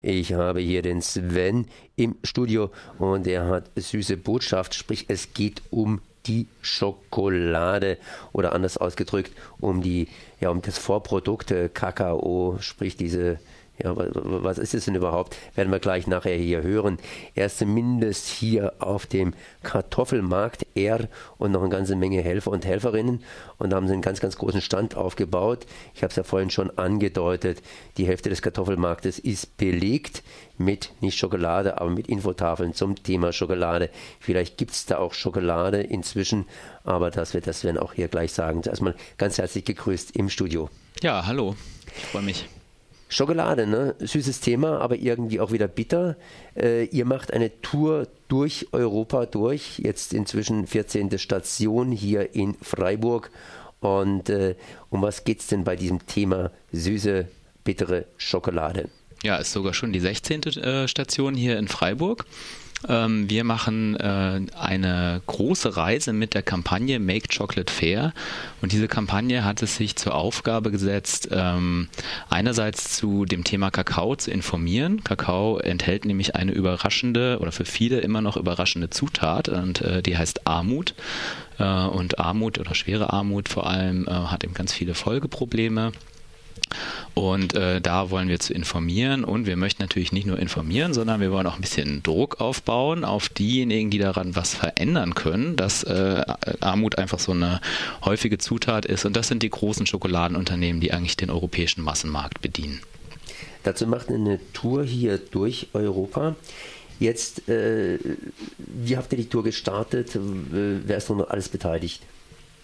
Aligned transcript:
Ich 0.00 0.32
habe 0.32 0.60
hier 0.60 0.82
den 0.82 1.02
Sven 1.02 1.66
im 1.96 2.14
Studio 2.22 2.70
und 3.00 3.26
er 3.26 3.48
hat 3.48 3.70
süße 3.74 4.16
Botschaft, 4.16 4.74
sprich 4.74 5.06
es 5.08 5.34
geht 5.34 5.60
um 5.70 6.00
die 6.26 6.46
Schokolade 6.62 7.98
oder 8.32 8.52
anders 8.52 8.76
ausgedrückt 8.76 9.32
um 9.58 9.82
die 9.82 10.06
ja 10.40 10.50
um 10.50 10.62
das 10.62 10.78
Vorprodukt 10.78 11.50
äh, 11.50 11.68
Kakao, 11.68 12.58
sprich 12.60 12.96
diese 12.96 13.40
ja, 13.82 13.94
was 13.96 14.58
ist 14.58 14.74
es 14.74 14.86
denn 14.86 14.96
überhaupt? 14.96 15.36
Werden 15.54 15.70
wir 15.70 15.78
gleich 15.78 16.06
nachher 16.06 16.34
hier 16.34 16.62
hören. 16.62 16.98
Er 17.34 17.46
ist 17.46 17.58
zumindest 17.58 18.26
hier 18.26 18.72
auf 18.80 19.06
dem 19.06 19.34
Kartoffelmarkt, 19.62 20.66
er 20.74 21.08
und 21.38 21.52
noch 21.52 21.60
eine 21.60 21.70
ganze 21.70 21.94
Menge 21.94 22.20
Helfer 22.20 22.50
und 22.50 22.66
Helferinnen. 22.66 23.22
Und 23.58 23.70
da 23.70 23.76
haben 23.76 23.86
sie 23.86 23.92
einen 23.92 24.02
ganz, 24.02 24.20
ganz 24.20 24.36
großen 24.36 24.60
Stand 24.60 24.96
aufgebaut. 24.96 25.66
Ich 25.94 26.02
habe 26.02 26.10
es 26.10 26.16
ja 26.16 26.24
vorhin 26.24 26.50
schon 26.50 26.76
angedeutet. 26.76 27.62
Die 27.98 28.06
Hälfte 28.06 28.30
des 28.30 28.42
Kartoffelmarktes 28.42 29.18
ist 29.18 29.56
belegt 29.56 30.22
mit, 30.56 30.90
nicht 31.00 31.16
Schokolade, 31.16 31.80
aber 31.80 31.90
mit 31.90 32.08
Infotafeln 32.08 32.74
zum 32.74 33.00
Thema 33.00 33.32
Schokolade. 33.32 33.90
Vielleicht 34.18 34.58
gibt 34.58 34.72
es 34.72 34.86
da 34.86 34.98
auch 34.98 35.14
Schokolade 35.14 35.80
inzwischen, 35.80 36.46
aber 36.82 37.10
das 37.10 37.32
wird 37.32 37.46
das 37.46 37.60
Sven 37.60 37.78
auch 37.78 37.92
hier 37.92 38.08
gleich 38.08 38.32
sagen. 38.32 38.62
Erstmal 38.64 38.96
ganz 39.18 39.38
herzlich 39.38 39.64
gegrüßt 39.64 40.16
im 40.16 40.28
Studio. 40.28 40.68
Ja, 41.00 41.26
hallo. 41.26 41.54
Ich 41.96 42.06
freue 42.06 42.22
mich. 42.22 42.46
Schokolade, 43.08 43.66
ne? 43.66 43.94
Süßes 43.98 44.40
Thema, 44.40 44.80
aber 44.80 44.96
irgendwie 44.96 45.40
auch 45.40 45.50
wieder 45.50 45.66
bitter. 45.66 46.16
Äh, 46.54 46.84
ihr 46.84 47.04
macht 47.04 47.32
eine 47.32 47.60
Tour 47.62 48.06
durch 48.28 48.68
Europa 48.72 49.26
durch, 49.26 49.78
jetzt 49.78 50.12
inzwischen 50.12 50.66
14. 50.66 51.18
Station 51.18 51.90
hier 51.90 52.34
in 52.34 52.54
Freiburg. 52.60 53.30
Und 53.80 54.28
äh, 54.28 54.56
um 54.90 55.02
was 55.02 55.24
geht 55.24 55.40
es 55.40 55.46
denn 55.46 55.64
bei 55.64 55.76
diesem 55.76 56.06
Thema 56.06 56.50
süße, 56.72 57.28
bittere 57.64 58.06
Schokolade? 58.16 58.88
Ja, 59.22 59.36
ist 59.36 59.52
sogar 59.52 59.74
schon 59.74 59.92
die 59.92 60.00
16. 60.00 60.42
Äh, 60.42 60.88
Station 60.88 61.34
hier 61.34 61.58
in 61.58 61.68
Freiburg. 61.68 62.24
Ähm, 62.86 63.28
wir 63.28 63.44
machen 63.44 63.96
äh, 63.96 64.40
eine 64.58 65.20
große 65.26 65.76
Reise 65.76 66.12
mit 66.12 66.34
der 66.34 66.42
Kampagne 66.42 67.00
Make 67.00 67.28
Chocolate 67.36 67.72
Fair. 67.72 68.12
Und 68.62 68.72
diese 68.72 68.88
Kampagne 68.88 69.44
hat 69.44 69.62
es 69.62 69.76
sich 69.76 69.96
zur 69.96 70.14
Aufgabe 70.14 70.70
gesetzt, 70.70 71.28
ähm, 71.32 71.88
einerseits 72.30 72.96
zu 72.96 73.24
dem 73.24 73.44
Thema 73.44 73.70
Kakao 73.70 74.14
zu 74.16 74.30
informieren. 74.30 75.02
Kakao 75.02 75.58
enthält 75.58 76.04
nämlich 76.04 76.36
eine 76.36 76.52
überraschende 76.52 77.38
oder 77.40 77.52
für 77.52 77.64
viele 77.64 77.98
immer 78.00 78.20
noch 78.20 78.36
überraschende 78.36 78.90
Zutat 78.90 79.48
und 79.48 79.80
äh, 79.80 80.02
die 80.02 80.16
heißt 80.16 80.46
Armut. 80.46 80.94
Äh, 81.58 81.64
und 81.64 82.18
Armut 82.18 82.58
oder 82.58 82.74
schwere 82.74 83.12
Armut 83.12 83.48
vor 83.48 83.68
allem 83.68 84.06
äh, 84.06 84.10
hat 84.10 84.44
eben 84.44 84.54
ganz 84.54 84.72
viele 84.72 84.94
Folgeprobleme. 84.94 85.92
Und 87.14 87.54
äh, 87.54 87.80
da 87.80 88.10
wollen 88.10 88.28
wir 88.28 88.38
zu 88.38 88.54
informieren 88.54 89.24
und 89.24 89.46
wir 89.46 89.56
möchten 89.56 89.82
natürlich 89.82 90.12
nicht 90.12 90.26
nur 90.26 90.38
informieren, 90.38 90.94
sondern 90.94 91.20
wir 91.20 91.32
wollen 91.32 91.46
auch 91.46 91.56
ein 91.56 91.60
bisschen 91.60 92.02
Druck 92.02 92.40
aufbauen 92.40 93.04
auf 93.04 93.28
diejenigen, 93.28 93.90
die 93.90 93.98
daran 93.98 94.36
was 94.36 94.54
verändern 94.54 95.14
können, 95.14 95.56
dass 95.56 95.82
äh, 95.82 96.22
Armut 96.60 96.98
einfach 96.98 97.18
so 97.18 97.32
eine 97.32 97.60
häufige 98.04 98.38
Zutat 98.38 98.86
ist. 98.86 99.04
Und 99.04 99.16
das 99.16 99.28
sind 99.28 99.42
die 99.42 99.50
großen 99.50 99.86
Schokoladenunternehmen, 99.86 100.80
die 100.80 100.92
eigentlich 100.92 101.16
den 101.16 101.30
europäischen 101.30 101.82
Massenmarkt 101.82 102.40
bedienen. 102.40 102.80
Dazu 103.64 103.86
macht 103.86 104.08
eine 104.08 104.38
Tour 104.52 104.84
hier 104.84 105.18
durch 105.18 105.68
Europa. 105.72 106.36
Jetzt, 107.00 107.48
äh, 107.48 107.98
wie 108.58 108.96
habt 108.96 109.12
ihr 109.12 109.18
die 109.18 109.28
Tour 109.28 109.44
gestartet? 109.44 110.18
Wer 110.20 110.96
ist 110.96 111.10
noch 111.10 111.28
alles 111.28 111.48
beteiligt? 111.48 112.02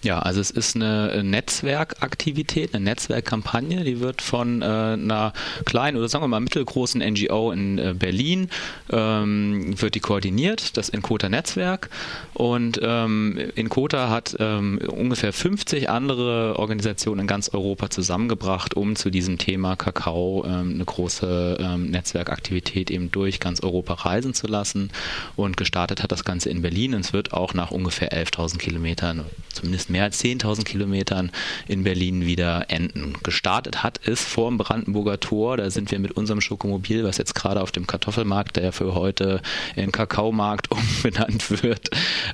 Ja, 0.04 0.18
also 0.18 0.38
es 0.42 0.50
ist 0.50 0.76
eine 0.76 1.24
Netzwerkaktivität, 1.24 2.74
eine 2.74 2.84
Netzwerkkampagne, 2.84 3.84
die 3.84 4.00
wird 4.00 4.20
von 4.20 4.60
äh, 4.60 4.66
einer 4.66 5.32
kleinen 5.64 5.96
oder 5.96 6.10
sagen 6.10 6.22
wir 6.22 6.28
mal 6.28 6.40
mittelgroßen 6.40 7.00
NGO 7.00 7.52
in 7.52 7.78
äh, 7.78 7.94
Berlin, 7.98 8.50
ähm, 8.90 9.80
wird 9.80 9.94
die 9.94 10.00
koordiniert, 10.00 10.76
das 10.76 10.90
Encota 10.90 11.30
Netzwerk. 11.30 11.88
Und 12.34 12.78
ähm, 12.82 13.38
Encota 13.56 14.10
hat 14.10 14.36
ähm, 14.40 14.78
ungefähr 14.86 15.32
50 15.32 15.88
andere 15.88 16.58
Organisationen 16.58 17.22
in 17.22 17.26
ganz 17.26 17.48
Europa 17.54 17.88
zusammengebracht, 17.88 18.74
um 18.74 18.96
zu 18.96 19.08
diesem 19.08 19.38
Thema 19.38 19.74
Kakao 19.74 20.44
ähm, 20.46 20.74
eine 20.74 20.84
große 20.84 21.56
ähm, 21.58 21.90
Netzwerkaktivität 21.90 22.90
eben 22.90 23.10
durch 23.10 23.40
ganz 23.40 23.62
Europa 23.62 23.94
reisen 23.94 24.34
zu 24.34 24.48
lassen. 24.48 24.90
Und 25.34 25.56
gestartet 25.56 26.02
hat 26.02 26.12
das 26.12 26.24
Ganze 26.24 26.50
in 26.50 26.60
Berlin 26.60 26.94
und 26.94 27.00
es 27.00 27.14
wird 27.14 27.32
auch 27.32 27.54
nach 27.54 27.70
ungefähr 27.70 28.12
11.000 28.12 28.58
Kilometern, 28.58 29.24
zumindest 29.50 29.93
mehr 29.94 30.02
als 30.02 30.22
10.000 30.22 30.64
Kilometern 30.64 31.32
in 31.68 31.84
Berlin 31.84 32.26
wieder 32.26 32.66
enden. 32.68 33.14
Gestartet 33.22 33.84
hat 33.84 34.00
es 34.04 34.22
vor 34.22 34.50
dem 34.50 34.58
Brandenburger 34.58 35.20
Tor. 35.20 35.56
Da 35.56 35.70
sind 35.70 35.92
wir 35.92 36.00
mit 36.00 36.10
unserem 36.12 36.40
Schokomobil, 36.40 37.04
was 37.04 37.16
jetzt 37.16 37.36
gerade 37.36 37.62
auf 37.62 37.70
dem 37.70 37.86
Kartoffelmarkt, 37.86 38.56
der 38.56 38.72
für 38.72 38.96
heute 38.96 39.40
in 39.76 39.92
Kakaomarkt 39.92 40.68
umbenannt 40.72 41.62
wird, 41.62 41.90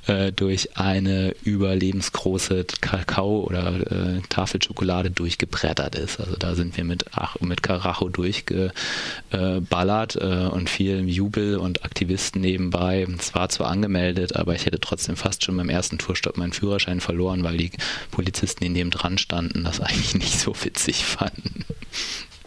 äh, 0.07 0.33
durch 0.33 0.79
eine 0.79 1.35
überlebensgroße 1.45 2.65
Kakao- 2.81 3.45
oder 3.45 3.75
äh, 3.91 4.23
Tafelschokolade 4.31 5.11
durchgebrettert 5.11 5.97
ist. 5.97 6.19
Also 6.19 6.37
da 6.37 6.55
sind 6.55 6.79
wir 6.79 6.85
mit, 6.85 7.05
ach, 7.13 7.37
mit 7.41 7.63
Karacho 7.63 8.09
durchgeballert 8.09 10.17
äh, 10.17 10.49
und 10.51 10.71
viel 10.71 11.07
Jubel 11.11 11.59
und 11.59 11.85
Aktivisten 11.85 12.41
nebenbei. 12.41 13.07
Es 13.19 13.35
war 13.35 13.51
zwar 13.51 13.69
angemeldet, 13.69 14.35
aber 14.35 14.55
ich 14.55 14.65
hätte 14.65 14.81
trotzdem 14.81 15.17
fast 15.17 15.45
schon 15.45 15.59
beim 15.59 15.69
ersten 15.69 15.99
Tourstopp 15.99 16.39
meinen 16.39 16.55
Führerschein 16.55 17.01
verloren, 17.01 17.45
weil 17.45 17.50
weil 17.51 17.59
die 17.59 17.73
Polizisten, 18.11 18.65
die 18.65 18.71
neben 18.71 18.91
dran 18.91 19.19
standen, 19.19 19.65
das 19.65 19.81
eigentlich 19.81 20.15
nicht 20.15 20.39
so 20.39 20.55
witzig 20.63 21.05
fanden. 21.05 21.65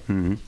Mhm. 0.07 0.39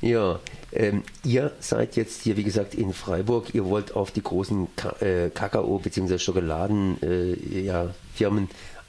Ja, 0.00 0.38
ähm, 0.72 1.02
ihr 1.24 1.52
seid 1.60 1.96
jetzt 1.96 2.22
hier, 2.22 2.36
wie 2.36 2.44
gesagt, 2.44 2.74
in 2.74 2.92
Freiburg. 2.92 3.54
Ihr 3.54 3.64
wollt 3.64 3.96
auf 3.96 4.10
die 4.10 4.22
großen 4.22 4.68
Ka 4.76 4.94
äh, 5.00 5.30
Kakao- 5.30 5.80
bzw. 5.80 6.18
Schokoladenfirmen 6.18 6.98
äh, 7.02 7.60
ja, 7.62 7.92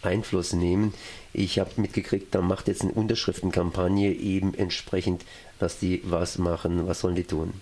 Einfluss 0.02 0.54
nehmen. 0.54 0.94
Ich 1.34 1.60
habe 1.60 1.70
mitgekriegt, 1.78 2.34
da 2.36 2.42
macht 2.42 2.68
jetzt 2.68 2.82
eine 2.82 2.92
Unterschriftenkampagne 2.92 4.14
eben 4.14 4.54
entsprechend, 4.54 5.26
dass 5.58 5.80
die 5.80 6.02
was 6.06 6.38
machen. 6.38 6.88
Was 6.88 7.00
sollen 7.02 7.16
die 7.16 7.24
tun? 7.24 7.54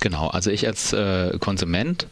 Genau, 0.00 0.28
also 0.28 0.50
ich 0.50 0.66
als 0.66 0.92
äh, 0.92 1.36
Konsument, 1.38 2.06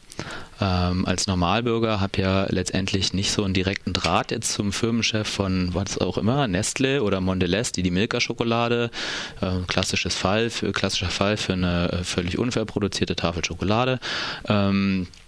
ähm, 0.61 1.07
als 1.07 1.27
Normalbürger 1.27 2.01
habe 2.01 2.21
ja 2.21 2.47
letztendlich 2.49 3.13
nicht 3.13 3.31
so 3.31 3.45
einen 3.45 3.55
direkten 3.55 3.93
Draht 3.93 4.31
jetzt 4.31 4.53
zum 4.53 4.73
Firmenchef 4.73 5.29
von 5.29 5.75
was 5.75 5.99
auch 5.99 6.19
immer, 6.19 6.49
Nestle 6.49 7.03
oder 7.03 7.21
Mondelez, 7.21 7.73
die 7.73 7.83
die 7.83 7.91
Milka-Schokolade, 7.91 8.91
äh, 9.41 9.47
klassisches 9.67 10.15
Fall, 10.15 10.51
für, 10.51 10.73
klassischer 10.73 11.11
Fall 11.11 11.37
für 11.37 11.53
eine 11.53 11.93
äh, 11.93 12.05
völlig 12.05 12.39
unfair 12.39 12.65
produzierte 12.65 13.15
Tafel 13.15 13.45
Schokolade. 13.45 14.01
Ähm, 14.49 15.07
äh, 15.07 15.28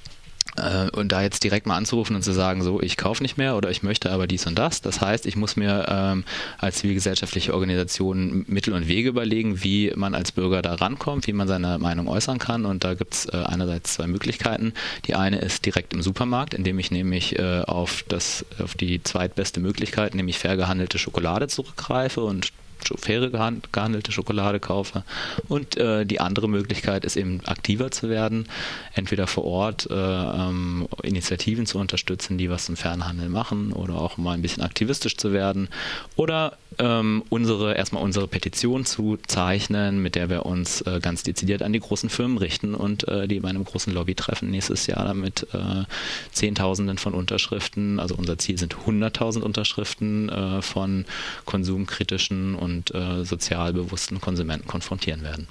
und 0.93 1.13
da 1.13 1.23
jetzt 1.23 1.45
direkt 1.45 1.67
mal 1.67 1.77
anzurufen 1.77 2.17
und 2.17 2.23
zu 2.23 2.33
sagen, 2.33 2.63
so, 2.63 2.81
ich 2.81 2.97
kaufe 2.97 3.23
nicht 3.23 3.37
mehr 3.37 3.57
oder 3.57 3.71
ich 3.71 3.83
möchte 3.83 4.11
aber 4.11 4.27
dies 4.27 4.47
und 4.47 4.59
das. 4.59 4.81
Das 4.81 5.01
heißt, 5.01 5.27
ich 5.27 5.37
muss 5.37 5.57
mir 5.57 5.87
ähm, 5.89 6.25
als 6.59 6.79
zivilgesellschaftliche 6.79 7.55
Organisation 7.55 8.45
Mittel 8.49 8.75
und 8.75 8.89
Wege 8.89 9.09
überlegen, 9.09 9.63
wie 9.63 9.93
man 9.95 10.15
als 10.15 10.33
Bürger 10.33 10.63
da 10.63 10.75
rankommt, 10.75 11.27
wie 11.27 11.33
man 11.33 11.49
seine 11.49 11.79
Meinung 11.79 12.09
äußern 12.09 12.39
kann. 12.39 12.67
Und 12.67 12.85
da 12.85 12.95
gibt 12.95 13.15
es 13.15 13.27
äh, 13.27 13.37
einerseits 13.37 13.95
zwei 13.95 14.07
Möglichkeiten. 14.07 14.73
Die 15.07 15.15
eine 15.15 15.39
ist 15.39 15.67
direkt 15.67 15.93
im 15.93 16.03
Supermarkt, 16.03 16.55
indem 16.55 16.79
ich 16.79 16.91
nämlich 16.91 17.39
äh, 17.39 17.63
auf, 17.63 18.05
das, 18.09 18.45
auf 18.63 18.75
die 18.75 19.03
zweitbeste 19.03 19.61
Möglichkeit, 19.61 20.15
nämlich 20.15 20.39
fair 20.39 20.57
gehandelte 20.57 20.99
Schokolade 20.99 21.49
zurückgreife 21.49 22.23
und 22.23 22.53
faire 22.99 23.31
gehandelte 23.31 24.13
Schokolade 24.13 24.61
kaufe. 24.61 25.05
Und 25.49 25.77
äh, 25.77 26.05
die 26.07 26.21
andere 26.21 26.49
Möglichkeit 26.49 27.05
ist 27.05 27.17
eben 27.17 27.41
aktiver 27.47 27.91
zu 27.91 28.09
werden, 28.09 28.47
entweder 28.95 29.27
vor 29.27 29.45
Ort 29.45 29.89
äh, 29.91 29.95
ähm, 29.95 30.89
Initiativen 31.03 31.67
zu 31.67 31.79
unterstützen, 31.79 32.39
die 32.39 32.51
was 32.51 32.69
im 32.69 32.77
Fernhandel 32.77 33.29
machen 33.29 33.73
oder 33.73 33.95
auch 33.95 34.17
mal 34.17 34.33
ein 34.33 34.43
bisschen 34.43 34.63
aktivistisch 34.63 35.17
zu 35.17 35.33
werden 35.33 35.69
oder 36.17 36.57
ähm, 36.79 37.25
unsere 37.29 37.75
erstmal 37.75 38.03
unsere 38.03 38.29
Petition 38.29 38.85
zu 38.85 39.19
zeichnen, 39.27 40.01
mit 40.03 40.15
der 40.15 40.31
wir 40.31 40.47
uns 40.47 40.83
äh, 40.83 41.01
ganz 41.01 41.23
dezidiert 41.23 41.63
an 41.63 41.73
die 41.73 41.81
großen 41.81 42.09
Firmen 42.09 42.39
richten 42.39 42.75
und 42.75 43.09
äh, 43.09 43.27
die 43.27 43.41
bei 43.41 43.49
einem 43.49 43.65
großen 43.65 43.93
Lobbytreffen 43.93 44.51
nächstes 44.51 44.87
Jahr 44.87 45.05
damit 45.05 45.47
äh, 45.53 45.85
Zehntausenden 46.33 46.99
von 46.99 47.15
Unterschriften, 47.15 47.99
also 47.99 48.15
unser 48.15 48.39
Ziel 48.39 48.59
sind 48.59 48.77
100.000 48.77 49.41
Unterschriften 49.41 50.29
äh, 50.29 50.63
von 50.63 51.05
konsumkritischen 51.45 52.55
und 52.55 52.70
äh, 52.95 53.25
sozial 53.25 53.73
bewussten 53.73 54.21
Konsumenten 54.21 54.67
konfrontieren 54.67 55.23
werden. 55.23 55.49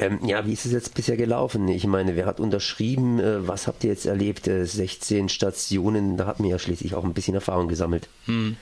Ähm, 0.00 0.18
ja, 0.24 0.46
wie 0.46 0.54
ist 0.54 0.64
es 0.64 0.72
jetzt 0.72 0.94
bisher 0.94 1.18
gelaufen? 1.18 1.68
Ich 1.68 1.86
meine, 1.86 2.16
wer 2.16 2.24
hat 2.24 2.40
unterschrieben? 2.40 3.20
Äh, 3.20 3.46
was 3.46 3.66
habt 3.66 3.84
ihr 3.84 3.90
jetzt 3.90 4.06
erlebt? 4.06 4.48
Äh, 4.48 4.64
16 4.64 5.28
Stationen, 5.28 6.16
da 6.16 6.24
hat 6.24 6.40
man 6.40 6.48
ja 6.48 6.58
schließlich 6.58 6.94
auch 6.94 7.04
ein 7.04 7.12
bisschen 7.12 7.34
Erfahrung 7.34 7.68
gesammelt. 7.68 8.08
Hm. 8.24 8.56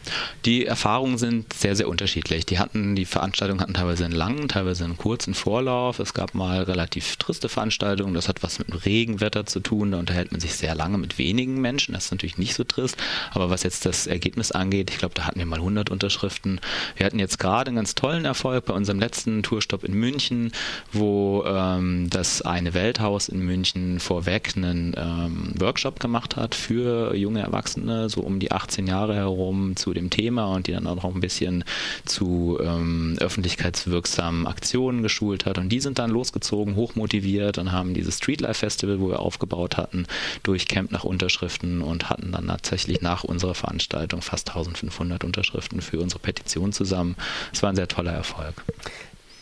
Die 0.45 0.67
Erfahrungen 0.67 1.17
sind 1.17 1.53
sehr, 1.53 1.77
sehr 1.77 1.89
unterschiedlich. 1.89 2.45
Die 2.45 2.59
hatten, 2.59 2.97
die 2.97 3.05
Veranstaltungen 3.05 3.61
hatten 3.61 3.75
teilweise 3.75 4.05
einen 4.05 4.17
langen, 4.17 4.49
teilweise 4.49 4.83
einen 4.83 4.97
kurzen 4.97 5.33
Vorlauf. 5.33 6.01
Es 6.01 6.13
gab 6.13 6.35
mal 6.35 6.65
relativ 6.65 7.15
triste 7.19 7.49
Veranstaltungen. 7.49 8.15
Das 8.15 8.29
hat 8.29 8.43
was 8.43 8.59
mit 8.59 8.85
Regenwetter 8.85 9.47
zu 9.47 9.61
tun. 9.61 9.93
Da 9.93 10.01
unterhält 10.01 10.33
man 10.33 10.41
sich 10.41 10.57
sehr 10.57 10.75
lange 10.75 10.99
mit 10.99 11.19
wenigen 11.19 11.61
Menschen. 11.61 11.95
Das 11.95 12.07
ist 12.07 12.11
natürlich 12.11 12.39
nicht 12.39 12.55
so 12.55 12.65
trist. 12.65 12.97
Aber 13.31 13.49
was 13.49 13.63
jetzt 13.63 13.87
das 13.87 14.09
Ergebnis 14.09 14.51
angeht, 14.51 14.91
ich 14.91 14.99
glaube, 14.99 15.15
da 15.15 15.25
hatten 15.25 15.39
wir 15.39 15.47
mal 15.47 15.61
100 15.61 15.89
Unterschriften. 15.91 16.61
Wir 16.97 17.07
hatten 17.07 17.21
jetzt 17.21 17.39
gerade 17.39 17.69
einen 17.69 17.77
ganz 17.77 17.95
tollen 17.95 18.25
Erfolg 18.25 18.65
bei 18.65 18.75
unserem 18.75 18.99
letzten 18.99 19.45
Tourstopp 19.45 19.85
in 19.85 19.95
München, 19.95 20.51
wo 20.93 21.28
ähm, 21.47 22.09
das 22.11 22.43
eine 22.43 22.75
Welthaus 22.75 23.29
in 23.29 23.41
München 23.41 24.01
vorweg 24.01 24.55
einen 24.57 24.95
ähm, 24.97 25.53
Workshop 25.59 26.01
gemacht 26.01 26.37
hat 26.37 26.55
für 26.55 27.15
junge 27.15 27.41
Erwachsene, 27.41 28.09
so 28.09 28.21
um 28.21 28.39
die 28.41 28.53
18 28.53 28.87
Jahre 28.87 29.15
herum 29.15 29.77
zu 29.77 29.93
dem 29.93 30.11
Thema 30.11 30.55
und 30.55 30.67
die 30.67 30.73
dann 30.73 30.87
auch 30.87 30.97
noch 30.97 31.15
ein 31.15 31.21
bisschen 31.21 31.65
zu 32.05 32.59
ähm, 32.63 33.17
öffentlichkeitswirksamen 33.21 34.47
Aktionen 34.47 35.03
geschult 35.03 35.47
hat. 35.47 35.59
Und 35.59 35.69
die 35.71 35.81
sind 35.81 35.99
dann 35.99 36.11
losgezogen, 36.11 36.77
hochmotiviert 36.77 37.59
und 37.59 37.73
haben 37.73 37.95
dieses 37.95 38.19
Streetlife 38.19 38.55
Festival, 38.55 39.01
wo 39.01 39.09
wir 39.09 39.21
aufgebaut 39.21 39.77
hatten, 39.77 40.07
durchkämmt 40.43 40.93
nach 40.93 41.05
Unterschriften 41.05 41.83
und 41.83 42.11
hatten 42.11 42.33
dann 42.33 42.49
tatsächlich 42.49 43.01
nach 43.01 43.25
unserer 43.25 43.55
Veranstaltung 43.55 44.23
fast 44.23 44.49
1500 44.49 45.25
Unterschriften 45.25 45.81
für 45.81 46.01
unsere 46.01 46.21
Petition 46.21 46.73
zusammen. 46.73 47.17
Es 47.53 47.63
war 47.63 47.71
ein 47.71 47.77
sehr 47.77 47.89
toller 47.89 48.13
Erfolg. 48.13 48.65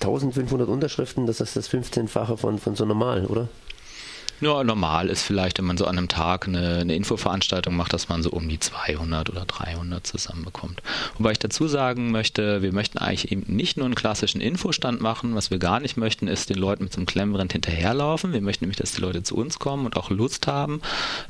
1500 0.06 0.68
Unterschriften, 0.68 1.26
das 1.26 1.40
ist 1.40 1.56
das 1.56 1.70
15-fache 1.70 2.36
von, 2.36 2.58
von 2.58 2.74
so 2.74 2.84
normal, 2.84 3.26
oder? 3.26 3.48
Ja, 4.40 4.62
normal 4.62 5.08
ist 5.08 5.22
vielleicht, 5.22 5.58
wenn 5.58 5.64
man 5.64 5.78
so 5.78 5.86
an 5.86 5.96
einem 5.96 6.08
Tag 6.08 6.46
eine, 6.46 6.78
eine, 6.80 6.94
Infoveranstaltung 6.94 7.74
macht, 7.74 7.94
dass 7.94 8.10
man 8.10 8.22
so 8.22 8.30
um 8.30 8.46
die 8.48 8.58
200 8.58 9.30
oder 9.30 9.46
300 9.46 10.06
zusammenbekommt. 10.06 10.82
Wobei 11.16 11.32
ich 11.32 11.38
dazu 11.38 11.68
sagen 11.68 12.10
möchte, 12.10 12.60
wir 12.60 12.74
möchten 12.74 12.98
eigentlich 12.98 13.32
eben 13.32 13.44
nicht 13.46 13.78
nur 13.78 13.86
einen 13.86 13.94
klassischen 13.94 14.42
Infostand 14.42 15.00
machen. 15.00 15.34
Was 15.34 15.50
wir 15.50 15.58
gar 15.58 15.80
nicht 15.80 15.96
möchten, 15.96 16.28
ist 16.28 16.50
den 16.50 16.58
Leuten 16.58 16.84
mit 16.84 16.92
so 16.92 16.98
einem 16.98 17.06
Klemmbrand 17.06 17.52
hinterherlaufen. 17.52 18.34
Wir 18.34 18.42
möchten 18.42 18.64
nämlich, 18.64 18.76
dass 18.76 18.92
die 18.92 19.00
Leute 19.00 19.22
zu 19.22 19.36
uns 19.36 19.58
kommen 19.58 19.86
und 19.86 19.96
auch 19.96 20.10
Lust 20.10 20.46
haben, 20.46 20.82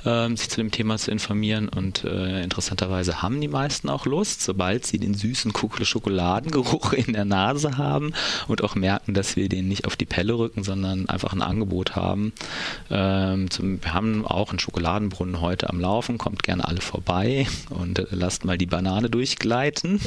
äh, 0.05 0.29
sich 0.31 0.51
zu 0.51 0.57
dem 0.57 0.73
Thema 0.73 0.99
zu 0.99 1.13
informieren. 1.13 1.69
Und 1.69 2.03
äh, 2.03 2.43
interessanterweise 2.43 3.23
haben 3.23 3.41
die 3.41 3.47
meisten 3.47 3.89
auch 3.89 4.07
Lust, 4.07 4.43
sobald 4.43 4.85
sie 4.85 4.99
den 4.99 5.15
süßen 5.15 5.53
Schokoladengeruch 5.83 6.93
in 6.93 7.13
der 7.13 7.25
Nase 7.25 7.79
haben 7.79 8.15
und 8.49 8.65
auch 8.65 8.75
merken, 8.75 9.15
dass 9.15 9.37
wir 9.37 9.49
den 9.49 9.69
nicht 9.69 9.87
auf 9.87 9.95
die 9.95 10.07
Pelle 10.07 10.37
rücken, 10.37 10.65
sondern 10.65 11.09
einfach 11.09 11.33
ein 11.33 11.43
Angebot 11.43 11.95
haben. 11.95 12.33
Ähm, 12.97 13.51
zum, 13.51 13.83
wir 13.85 13.93
haben 13.93 14.25
auch 14.25 14.49
einen 14.49 14.59
Schokoladenbrunnen 14.59 15.43
heute 15.43 15.69
am 15.69 15.81
Laufen, 15.81 16.17
kommt 16.17 16.43
gerne 16.43 16.67
alle 16.67 16.81
vorbei 16.81 17.47
und 17.69 17.99
äh, 17.99 18.07
lasst 18.11 18.47
mal 18.47 18.57
die 18.57 18.65
Banane 18.65 19.11
durchgleiten. 19.11 20.01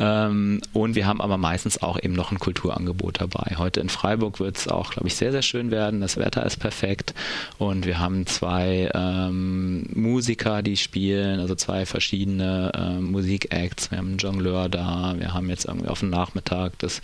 Ähm, 0.00 0.60
und 0.72 0.96
wir 0.96 1.06
haben 1.06 1.20
aber 1.20 1.36
meistens 1.36 1.80
auch 1.80 2.02
eben 2.02 2.14
noch 2.14 2.32
ein 2.32 2.40
Kulturangebot 2.40 3.20
dabei. 3.20 3.54
Heute 3.58 3.78
in 3.78 3.88
Freiburg 3.88 4.40
wird 4.40 4.56
es 4.56 4.66
auch, 4.66 4.90
glaube 4.90 5.06
ich, 5.06 5.14
sehr, 5.14 5.30
sehr 5.30 5.42
schön 5.42 5.70
werden. 5.70 6.00
Das 6.00 6.16
Wetter 6.16 6.44
ist 6.44 6.56
perfekt 6.56 7.14
und 7.58 7.86
wir 7.86 8.00
haben 8.00 8.26
zwei 8.26 8.90
ähm, 8.92 9.86
Musiker, 9.94 10.62
die 10.62 10.76
spielen, 10.76 11.38
also 11.38 11.54
zwei 11.54 11.86
verschiedene 11.86 12.72
äh, 12.74 13.00
Musikacts. 13.00 13.92
Wir 13.92 13.98
haben 13.98 14.08
einen 14.08 14.18
Jongleur 14.18 14.68
da, 14.68 15.14
wir 15.16 15.32
haben 15.32 15.48
jetzt 15.48 15.66
irgendwie 15.66 15.88
auf 15.88 16.00
dem 16.00 16.10
Nachmittag 16.10 16.76
das, 16.80 17.02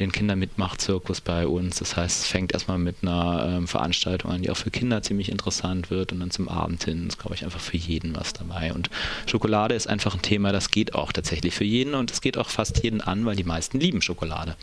den 0.00 0.10
Kindermitmachzirkus 0.10 1.20
bei 1.20 1.46
uns. 1.46 1.78
Das 1.78 1.96
heißt, 1.96 2.22
es 2.22 2.26
fängt 2.26 2.52
erstmal 2.52 2.78
mit 2.78 2.96
einer 3.02 3.46
ähm, 3.48 3.68
Veranstaltung 3.68 4.32
an, 4.32 4.42
die 4.42 4.50
auch 4.50 4.63
für 4.64 4.70
Kinder 4.70 5.02
ziemlich 5.02 5.28
interessant 5.30 5.90
wird 5.90 6.12
und 6.12 6.20
dann 6.20 6.30
zum 6.30 6.48
Abend 6.48 6.82
hin 6.84 7.06
ist, 7.06 7.18
glaube 7.18 7.34
ich, 7.34 7.44
einfach 7.44 7.60
für 7.60 7.76
jeden 7.76 8.16
was 8.16 8.32
dabei. 8.32 8.72
Und 8.72 8.88
Schokolade 9.26 9.74
ist 9.74 9.86
einfach 9.86 10.14
ein 10.14 10.22
Thema, 10.22 10.52
das 10.52 10.70
geht 10.70 10.94
auch 10.94 11.12
tatsächlich 11.12 11.54
für 11.54 11.64
jeden 11.64 11.94
und 11.94 12.10
es 12.10 12.22
geht 12.22 12.38
auch 12.38 12.48
fast 12.48 12.82
jeden 12.82 13.02
an, 13.02 13.26
weil 13.26 13.36
die 13.36 13.44
meisten 13.44 13.78
lieben 13.78 14.00
Schokolade. 14.00 14.56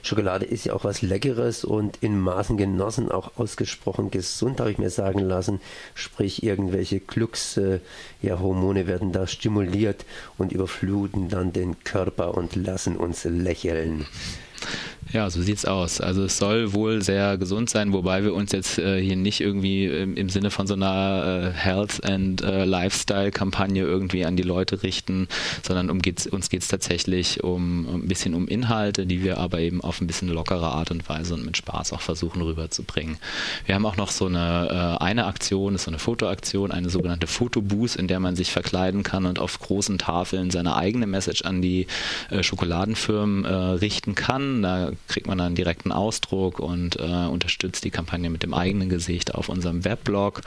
Schokolade 0.00 0.46
ist 0.46 0.64
ja 0.64 0.72
auch 0.72 0.84
was 0.84 1.02
Leckeres 1.02 1.64
und 1.64 1.98
in 2.00 2.18
Maßen 2.18 2.56
genossen, 2.56 3.12
auch 3.12 3.32
ausgesprochen 3.36 4.10
gesund, 4.10 4.58
habe 4.58 4.72
ich 4.72 4.78
mir 4.78 4.88
sagen 4.88 5.18
lassen. 5.18 5.60
Sprich, 5.94 6.42
irgendwelche 6.42 7.00
Glückshormone 7.00 8.80
ja, 8.80 8.86
werden 8.86 9.12
da 9.12 9.26
stimuliert 9.26 10.06
und 10.38 10.52
überfluten 10.52 11.28
dann 11.28 11.52
den 11.52 11.84
Körper 11.84 12.38
und 12.38 12.56
lassen 12.56 12.96
uns 12.96 13.24
lächeln. 13.24 14.06
Ja, 15.12 15.28
so 15.28 15.42
sieht's 15.42 15.66
aus. 15.66 16.00
Also 16.00 16.24
es 16.24 16.38
soll 16.38 16.72
wohl 16.72 17.02
sehr 17.02 17.36
gesund 17.36 17.68
sein, 17.68 17.92
wobei 17.92 18.24
wir 18.24 18.32
uns 18.32 18.50
jetzt 18.52 18.78
äh, 18.78 18.98
hier 18.98 19.16
nicht 19.16 19.42
irgendwie 19.42 19.84
im, 19.84 20.16
im, 20.16 20.30
Sinne 20.30 20.50
von 20.50 20.66
so 20.66 20.72
einer 20.72 21.52
äh, 21.52 21.52
Health 21.52 22.02
and 22.02 22.40
äh, 22.40 22.64
Lifestyle 22.64 23.30
Kampagne 23.30 23.82
irgendwie 23.82 24.24
an 24.24 24.36
die 24.36 24.42
Leute 24.42 24.82
richten, 24.82 25.28
sondern 25.62 25.90
um 25.90 26.00
geht's, 26.00 26.26
uns 26.26 26.48
geht 26.48 26.62
es 26.62 26.68
tatsächlich 26.68 27.44
um, 27.44 27.86
um, 27.86 28.02
ein 28.02 28.08
bisschen 28.08 28.32
um 28.32 28.48
Inhalte, 28.48 29.04
die 29.04 29.22
wir 29.22 29.36
aber 29.36 29.58
eben 29.58 29.82
auf 29.82 30.00
ein 30.00 30.06
bisschen 30.06 30.28
lockere 30.28 30.72
Art 30.72 30.90
und 30.90 31.06
Weise 31.10 31.34
und 31.34 31.44
mit 31.44 31.58
Spaß 31.58 31.92
auch 31.92 32.00
versuchen 32.00 32.40
rüberzubringen. 32.40 33.18
Wir 33.66 33.74
haben 33.74 33.84
auch 33.84 33.98
noch 33.98 34.10
so 34.10 34.26
eine 34.26 34.96
äh, 34.98 35.04
eine 35.04 35.26
Aktion, 35.26 35.74
ist 35.74 35.84
so 35.84 35.90
eine 35.90 35.98
Fotoaktion, 35.98 36.72
eine 36.72 36.88
sogenannte 36.88 37.26
Fotobooth, 37.26 37.96
in 37.96 38.08
der 38.08 38.18
man 38.18 38.34
sich 38.34 38.50
verkleiden 38.50 39.02
kann 39.02 39.26
und 39.26 39.38
auf 39.38 39.58
großen 39.58 39.98
Tafeln 39.98 40.50
seine 40.50 40.74
eigene 40.76 41.06
Message 41.06 41.42
an 41.42 41.60
die 41.60 41.86
äh, 42.30 42.42
Schokoladenfirmen 42.42 43.44
äh, 43.44 43.52
richten 43.52 44.14
kann. 44.14 44.62
Da 44.62 44.92
kriegt 45.08 45.26
man 45.26 45.40
einen 45.40 45.54
direkten 45.54 45.92
Ausdruck 45.92 46.58
und 46.58 46.96
äh, 46.96 47.26
unterstützt 47.26 47.84
die 47.84 47.90
Kampagne 47.90 48.30
mit 48.30 48.42
dem 48.42 48.54
eigenen 48.54 48.88
Gesicht 48.88 49.34
auf 49.34 49.48
unserem 49.48 49.84
Weblog, 49.84 50.42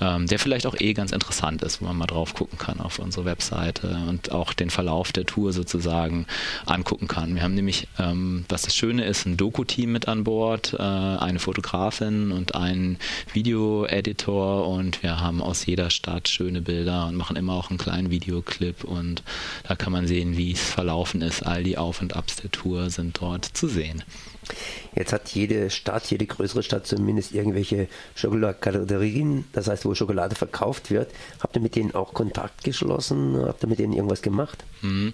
ähm, 0.00 0.26
der 0.26 0.38
vielleicht 0.38 0.66
auch 0.66 0.76
eh 0.78 0.92
ganz 0.94 1.12
interessant 1.12 1.62
ist, 1.62 1.80
wo 1.80 1.86
man 1.86 1.96
mal 1.96 2.06
drauf 2.06 2.34
gucken 2.34 2.58
kann 2.58 2.80
auf 2.80 2.98
unsere 2.98 3.24
Webseite 3.24 3.98
und 4.08 4.32
auch 4.32 4.52
den 4.52 4.70
Verlauf 4.70 5.12
der 5.12 5.26
Tour 5.26 5.52
sozusagen 5.52 6.26
angucken 6.64 7.08
kann. 7.08 7.34
Wir 7.34 7.42
haben 7.42 7.54
nämlich, 7.54 7.88
ähm, 7.98 8.44
was 8.48 8.62
das 8.62 8.74
Schöne 8.74 9.04
ist, 9.04 9.26
ein 9.26 9.36
Doku-Team 9.36 9.92
mit 9.92 10.08
an 10.08 10.24
Bord, 10.24 10.74
äh, 10.74 10.82
eine 10.82 11.38
Fotografin 11.38 12.32
und 12.32 12.54
einen 12.54 12.98
Video-Editor 13.32 14.68
und 14.68 15.02
wir 15.02 15.20
haben 15.20 15.42
aus 15.42 15.66
jeder 15.66 15.90
Stadt 15.90 16.28
schöne 16.28 16.62
Bilder 16.62 17.06
und 17.06 17.16
machen 17.16 17.36
immer 17.36 17.54
auch 17.54 17.70
einen 17.70 17.78
kleinen 17.78 18.10
Videoclip 18.10 18.84
und 18.84 19.22
da 19.64 19.74
kann 19.74 19.92
man 19.92 20.06
sehen, 20.06 20.36
wie 20.36 20.52
es 20.52 20.60
verlaufen 20.60 21.22
ist. 21.22 21.44
All 21.44 21.62
die 21.62 21.78
Auf- 21.78 22.00
und 22.00 22.16
Abs 22.16 22.36
der 22.36 22.50
Tour 22.50 22.90
sind 22.90 23.20
dort 23.20 23.44
zu 23.44 23.68
sehen 23.68 23.95
sehen. 23.98 24.04
Jetzt 24.94 25.12
hat 25.12 25.28
jede 25.30 25.70
Stadt, 25.70 26.10
jede 26.10 26.26
größere 26.26 26.62
Stadt 26.62 26.86
zumindest 26.86 27.32
irgendwelche 27.34 27.88
Schokoladerien, 28.14 29.44
das 29.52 29.68
heißt, 29.68 29.84
wo 29.84 29.94
Schokolade 29.94 30.34
verkauft 30.34 30.90
wird. 30.90 31.10
Habt 31.40 31.56
ihr 31.56 31.62
mit 31.62 31.76
denen 31.76 31.94
auch 31.94 32.14
Kontakt 32.14 32.64
geschlossen? 32.64 33.36
Habt 33.44 33.62
ihr 33.64 33.68
mit 33.68 33.78
denen 33.78 33.92
irgendwas 33.92 34.22
gemacht? 34.22 34.64
Mhm. 34.82 35.12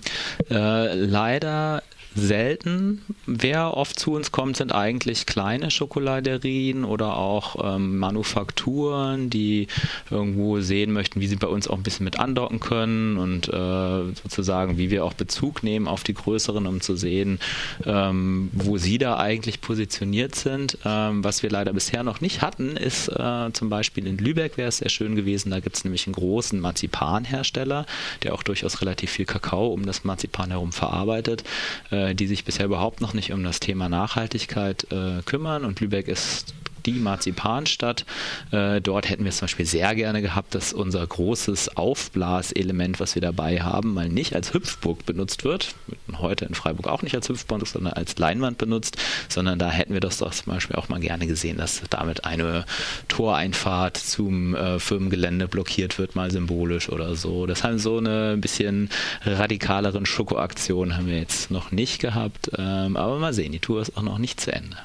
Äh, 0.51 0.95
leider 0.95 1.83
selten. 2.15 3.03
Wer 3.27 3.77
oft 3.77 3.99
zu 3.99 4.13
uns 4.13 4.33
kommt, 4.33 4.57
sind 4.57 4.73
eigentlich 4.73 5.27
kleine 5.27 5.71
Schokoladerien 5.71 6.85
oder 6.85 7.17
auch 7.17 7.75
ähm, 7.75 7.99
Manufakturen, 7.99 9.31
die 9.31 9.69
irgendwo 10.11 10.61
sehen 10.61 10.93
möchten, 10.93 11.21
wie 11.21 11.27
sie 11.27 11.37
bei 11.37 11.47
uns 11.47 11.69
auch 11.69 11.77
ein 11.77 11.83
bisschen 11.83 12.05
mit 12.05 12.19
andocken 12.19 12.61
können 12.61 13.17
und 13.17 13.49
äh, 13.49 14.15
sozusagen, 14.23 14.79
wie 14.79 14.91
wir 14.91 15.05
auch 15.05 15.15
Bezug 15.15 15.63
nehmen 15.63 15.89
auf 15.89 16.03
die 16.03 16.15
größeren, 16.15 16.67
um 16.67 16.81
zu 16.81 16.97
sehen, 16.97 17.39
ähm, 17.87 18.51
wo 18.53 18.79
sie 18.79 18.99
da 18.99 19.17
eigentlich 19.17 19.61
positioniert 19.61 20.35
sind. 20.35 20.79
Ähm, 20.85 21.25
was 21.25 21.43
wir 21.43 21.51
leider 21.51 21.73
bisher 21.73 22.03
noch 22.03 22.21
nicht 22.21 22.43
hatten, 22.43 22.77
ist 22.77 23.09
äh, 23.09 23.53
zum 23.53 23.69
Beispiel 23.69 24.07
in 24.07 24.19
Lübeck 24.19 24.57
wäre 24.57 24.69
es 24.69 24.79
sehr 24.79 24.91
schön 24.91 25.17
gewesen. 25.17 25.51
Da 25.51 25.61
gibt 25.61 25.77
es 25.77 25.85
nämlich 25.85 26.07
einen 26.07 26.15
großen 26.15 26.61
Marzipanhersteller, 26.61 27.87
der 28.23 28.35
auch 28.35 28.43
durchaus 28.43 28.81
relativ 28.81 29.11
viel 29.11 29.25
Kakao 29.25 29.69
um 29.69 29.87
das 29.87 30.05
Marzipan 30.05 30.51
herum 30.51 30.73
verarbeitet. 30.73 31.45
Äh, 31.91 32.02
die 32.15 32.27
sich 32.27 32.45
bisher 32.45 32.67
überhaupt 32.67 33.01
noch 33.01 33.15
nicht 33.15 33.33
um 33.33 33.43
das 33.43 33.61
Thema 33.61 33.89
Nachhaltigkeit 33.89 34.87
äh, 34.93 35.23
kümmern. 35.25 35.65
Und 35.65 35.81
Lübeck 35.81 36.09
ist 36.09 36.55
die 36.87 36.95
Marzipanstadt. 36.95 38.05
Äh, 38.51 38.81
dort 38.81 39.09
hätten 39.09 39.25
wir 39.25 39.33
zum 39.33 39.47
Beispiel 39.47 39.67
sehr 39.67 39.95
gerne 39.95 40.23
gehabt, 40.23 40.55
dass 40.55 40.73
unser 40.73 41.07
großes 41.07 41.77
Aufblaselement, 41.77 43.01
was 43.01 43.15
wir 43.15 43.23
dabei 43.23 43.61
haben, 43.61 43.95
mal 43.95 44.09
nicht 44.09 44.35
als 44.35 44.55
Hüpfburg 44.55 45.05
benutzt 45.07 45.45
wird. 45.45 45.75
Heute 46.19 46.45
in 46.45 46.55
Freiburg 46.55 46.87
auch 46.89 47.03
nicht 47.03 47.15
als 47.15 47.29
Hüpfburg, 47.29 47.67
sondern 47.67 47.93
als 47.95 48.17
Leinwand 48.19 48.59
benutzt, 48.59 48.97
sondern 49.29 49.59
da 49.59 49.71
hätten 49.71 49.93
wir 49.93 50.01
das 50.01 50.19
doch 50.19 50.33
zum 50.33 50.53
Beispiel 50.53 50.77
auch 50.77 50.89
mal 50.89 51.01
gerne 51.01 51.27
gesehen, 51.27 51.59
dass 51.59 51.83
damit 51.91 52.25
eine 52.25 52.65
Toreinfahrt 53.09 53.97
zum 53.97 54.55
äh, 54.55 54.79
Firmengelände 54.79 55.49
blockiert 55.49 55.99
wird, 55.99 56.15
mal 56.15 56.31
symbolisch 56.31 56.89
oder 56.89 57.15
so. 57.17 57.47
Das 57.47 57.65
haben 57.65 57.79
so 57.79 57.99
eine 57.99 58.37
bisschen 58.37 58.89
radikaleren 59.25 60.07
Schokoaktion 60.07 60.97
haben 60.97 61.07
wir 61.07 61.19
jetzt 61.19 61.51
noch 61.51 61.73
nicht 61.73 62.01
gehabt. 62.01 62.51
Ähm, 62.57 62.97
aber 62.97 63.19
mal 63.19 63.33
sehen, 63.33 63.53
die 63.53 63.59
Tour 63.59 63.81
ist 63.83 63.97
auch 63.97 64.03
noch 64.03 64.19
nicht 64.19 64.41
zu 64.41 64.53
Ende. 64.53 64.77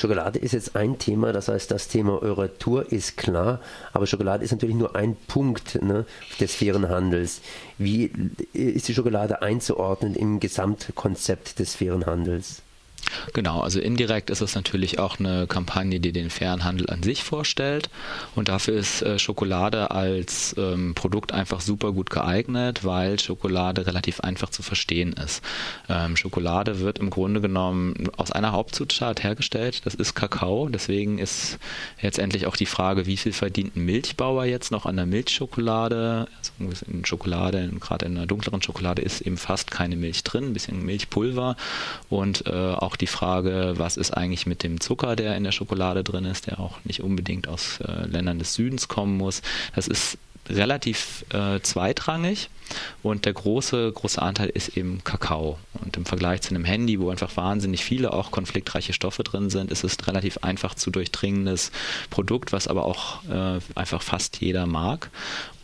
Schokolade 0.00 0.38
ist 0.38 0.52
jetzt 0.52 0.76
ein 0.76 0.98
Thema, 0.98 1.32
das 1.32 1.48
heißt, 1.48 1.70
das 1.70 1.88
Thema 1.88 2.20
eurer 2.22 2.56
Tour 2.58 2.90
ist 2.90 3.16
klar, 3.16 3.60
aber 3.92 4.06
Schokolade 4.06 4.42
ist 4.44 4.50
natürlich 4.50 4.76
nur 4.76 4.96
ein 4.96 5.16
Punkt 5.28 5.80
ne, 5.82 6.06
des 6.40 6.54
fairen 6.54 6.88
Handels. 6.88 7.40
Wie 7.78 8.10
ist 8.52 8.88
die 8.88 8.94
Schokolade 8.94 9.42
einzuordnen 9.42 10.14
im 10.14 10.40
Gesamtkonzept 10.40 11.58
des 11.58 11.74
fairen 11.74 12.06
Handels? 12.06 12.62
Genau, 13.32 13.60
also 13.60 13.80
indirekt 13.80 14.30
ist 14.30 14.40
es 14.40 14.54
natürlich 14.54 14.98
auch 14.98 15.18
eine 15.18 15.46
Kampagne, 15.46 16.00
die 16.00 16.12
den 16.12 16.30
fairen 16.30 16.64
Handel 16.64 16.90
an 16.90 17.02
sich 17.02 17.22
vorstellt. 17.24 17.90
Und 18.34 18.48
dafür 18.48 18.74
ist 18.74 19.02
äh, 19.02 19.18
Schokolade 19.18 19.90
als 19.90 20.54
ähm, 20.58 20.94
Produkt 20.94 21.32
einfach 21.32 21.60
super 21.60 21.92
gut 21.92 22.10
geeignet, 22.10 22.84
weil 22.84 23.18
Schokolade 23.18 23.86
relativ 23.86 24.20
einfach 24.20 24.50
zu 24.50 24.62
verstehen 24.62 25.12
ist. 25.12 25.42
Ähm, 25.88 26.16
Schokolade 26.16 26.80
wird 26.80 26.98
im 26.98 27.10
Grunde 27.10 27.40
genommen 27.40 28.08
aus 28.16 28.32
einer 28.32 28.52
Hauptzutat 28.52 29.22
hergestellt, 29.22 29.82
das 29.84 29.94
ist 29.94 30.14
Kakao. 30.14 30.68
Deswegen 30.68 31.18
ist 31.18 31.58
jetzt 32.00 32.18
endlich 32.18 32.46
auch 32.46 32.56
die 32.56 32.66
Frage, 32.66 33.06
wie 33.06 33.16
viel 33.16 33.32
verdient 33.32 33.76
ein 33.76 33.84
Milchbauer 33.84 34.44
jetzt 34.44 34.70
noch 34.70 34.86
an 34.86 34.96
der 34.96 35.06
Milchschokolade? 35.06 36.28
Also 36.38 36.84
in 36.86 37.04
Schokolade, 37.04 37.70
gerade 37.80 38.06
in 38.06 38.16
einer 38.16 38.26
dunkleren 38.26 38.62
Schokolade 38.62 39.02
ist 39.02 39.20
eben 39.20 39.36
fast 39.36 39.70
keine 39.70 39.96
Milch 39.96 40.24
drin, 40.24 40.44
ein 40.44 40.52
bisschen 40.52 40.84
Milchpulver 40.84 41.56
und 42.08 42.46
äh, 42.46 42.50
auch 42.50 42.96
die 43.00 43.06
Frage, 43.06 43.74
was 43.76 43.96
ist 43.96 44.12
eigentlich 44.12 44.46
mit 44.46 44.62
dem 44.62 44.80
Zucker, 44.80 45.16
der 45.16 45.36
in 45.36 45.44
der 45.44 45.52
Schokolade 45.52 46.04
drin 46.04 46.24
ist, 46.24 46.46
der 46.46 46.60
auch 46.60 46.78
nicht 46.84 47.02
unbedingt 47.02 47.48
aus 47.48 47.80
äh, 47.80 48.06
Ländern 48.06 48.38
des 48.38 48.54
Südens 48.54 48.88
kommen 48.88 49.16
muss. 49.16 49.42
Das 49.74 49.88
ist 49.88 50.18
relativ 50.48 51.24
äh, 51.32 51.60
zweitrangig 51.60 52.50
und 53.02 53.24
der 53.24 53.32
große, 53.32 53.92
große 53.92 54.20
Anteil 54.20 54.48
ist 54.48 54.76
eben 54.76 55.02
Kakao. 55.04 55.58
Und 55.84 55.96
im 55.96 56.04
Vergleich 56.04 56.42
zu 56.42 56.54
einem 56.54 56.64
Handy, 56.64 57.00
wo 57.00 57.10
einfach 57.10 57.36
wahnsinnig 57.36 57.84
viele 57.84 58.12
auch 58.12 58.30
konfliktreiche 58.30 58.92
Stoffe 58.92 59.22
drin 59.24 59.50
sind, 59.50 59.70
ist 59.70 59.84
es 59.84 59.98
ein 59.98 60.04
relativ 60.04 60.38
einfach 60.38 60.74
zu 60.74 60.90
durchdringendes 60.90 61.72
Produkt, 62.10 62.52
was 62.52 62.68
aber 62.68 62.84
auch 62.84 63.24
äh, 63.24 63.60
einfach 63.74 64.02
fast 64.02 64.40
jeder 64.40 64.66
mag 64.66 65.10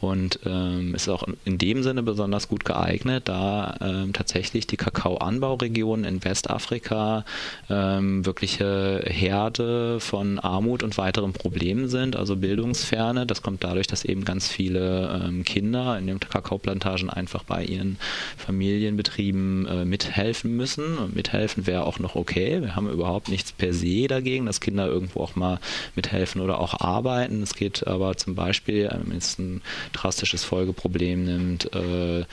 und 0.01 0.41
ähm, 0.45 0.95
ist 0.95 1.09
auch 1.09 1.25
in 1.45 1.59
dem 1.59 1.83
Sinne 1.83 2.03
besonders 2.03 2.49
gut 2.49 2.65
geeignet, 2.65 3.29
da 3.29 3.77
ähm, 3.81 4.13
tatsächlich 4.13 4.67
die 4.67 4.77
Kakaoanbauregionen 4.77 6.05
in 6.05 6.25
Westafrika 6.25 7.25
ähm, 7.71 8.27
wirkliche 8.27 9.03
Herde 9.07 9.99
von 10.01 10.39
Armut 10.39 10.83
und 10.83 10.99
weiteren 10.99 11.33
Problemen 11.33 11.89
sind, 11.89 12.15
also 12.15 12.37
Bildungsferne. 12.37 13.27
Das 13.27 13.43
kommt 13.43 13.65
dadurch, 13.65 13.87
dass 13.87 14.05
eben 14.05 14.25
ganz 14.25 14.49
viele 14.49 15.23
ähm, 15.25 15.45
Kinder 15.45 15.99
in 15.99 16.07
den 16.07 16.21
Kakaoplantagen 16.21 16.96
einfach 17.11 17.45
bei 17.45 17.65
ihren 17.65 17.99
Familienbetrieben 18.37 19.67
äh, 19.67 19.85
mithelfen 19.85 20.57
müssen. 20.57 20.99
Und 20.99 21.17
mithelfen 21.17 21.67
wäre 21.67 21.85
auch 21.85 21.99
noch 21.99 22.15
okay. 22.15 22.63
Wir 22.63 22.77
haben 22.77 22.91
überhaupt 22.91 23.29
nichts 23.29 23.53
per 23.53 23.73
se 23.73 24.07
dagegen, 24.07 24.47
dass 24.47 24.61
Kinder 24.61 24.87
irgendwo 24.87 25.21
auch 25.21 25.37
mal 25.37 25.61
mithelfen 25.95 26.41
oder 26.41 26.61
auch 26.61 26.81
arbeiten. 26.81 27.43
Es 27.43 27.55
geht 27.55 27.87
aber 27.87 28.17
zum 28.17 28.35
Beispiel, 28.35 28.91
ähm, 28.93 29.13
ist 29.13 29.39
ein 29.39 29.63
drastisches 29.93 30.45
Folgeproblem 30.45 31.25
nimmt, 31.25 31.75
äh, 31.75 32.25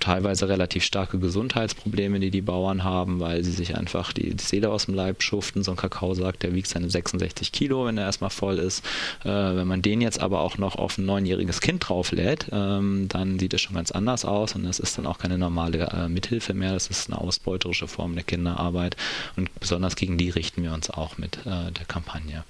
teilweise 0.00 0.48
relativ 0.48 0.84
starke 0.84 1.18
Gesundheitsprobleme, 1.18 2.20
die 2.20 2.30
die 2.30 2.40
Bauern 2.40 2.84
haben, 2.84 3.20
weil 3.20 3.44
sie 3.44 3.52
sich 3.52 3.76
einfach 3.76 4.12
die, 4.12 4.34
Seele 4.38 4.70
aus 4.70 4.86
dem 4.86 4.94
Leib 4.94 5.22
schuften. 5.22 5.62
So 5.62 5.72
ein 5.72 5.76
Kakao 5.76 6.14
sagt, 6.14 6.42
der 6.42 6.54
wiegt 6.54 6.68
seine 6.68 6.90
66 6.90 7.52
Kilo, 7.52 7.86
wenn 7.86 7.98
er 7.98 8.04
erstmal 8.04 8.30
voll 8.30 8.58
ist. 8.58 8.84
Äh, 9.24 9.28
wenn 9.28 9.66
man 9.66 9.82
den 9.82 10.00
jetzt 10.00 10.20
aber 10.20 10.40
auch 10.40 10.58
noch 10.58 10.76
auf 10.76 10.98
ein 10.98 11.06
neunjähriges 11.06 11.60
Kind 11.60 11.88
drauflädt, 11.88 12.46
ähm, 12.52 13.06
dann 13.08 13.38
sieht 13.38 13.54
es 13.54 13.60
schon 13.60 13.74
ganz 13.74 13.90
anders 13.90 14.24
aus 14.24 14.54
und 14.54 14.64
das 14.64 14.78
ist 14.78 14.98
dann 14.98 15.06
auch 15.06 15.18
keine 15.18 15.38
normale 15.38 15.88
äh, 15.90 16.08
Mithilfe 16.08 16.54
mehr. 16.54 16.72
Das 16.72 16.88
ist 16.88 17.10
eine 17.10 17.20
ausbeuterische 17.20 17.88
Form 17.88 18.14
der 18.14 18.24
Kinderarbeit 18.24 18.96
und 19.36 19.52
besonders 19.60 19.96
gegen 19.96 20.18
die 20.18 20.30
richten 20.30 20.62
wir 20.62 20.72
uns 20.72 20.90
auch 20.90 21.18
mit 21.18 21.38
äh, 21.46 21.72
der 21.72 21.84
Kampagne. 21.86 22.44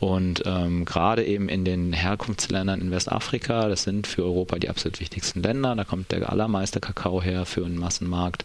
Und 0.00 0.42
ähm, 0.44 0.84
gerade 0.84 1.24
eben 1.24 1.48
in 1.48 1.64
den 1.64 1.92
Herkunftsländern 1.92 2.80
in 2.80 2.90
Westafrika, 2.90 3.68
das 3.68 3.84
sind 3.84 4.06
für 4.06 4.24
Europa 4.24 4.58
die 4.58 4.68
absolut 4.68 5.00
wichtigsten 5.00 5.42
Länder, 5.42 5.74
da 5.74 5.84
kommt 5.84 6.12
der 6.12 6.20
allermeiste 6.34 6.80
Kakao 6.80 7.22
her 7.22 7.46
für 7.46 7.64
einen 7.64 7.78
Massenmarkt 7.78 8.44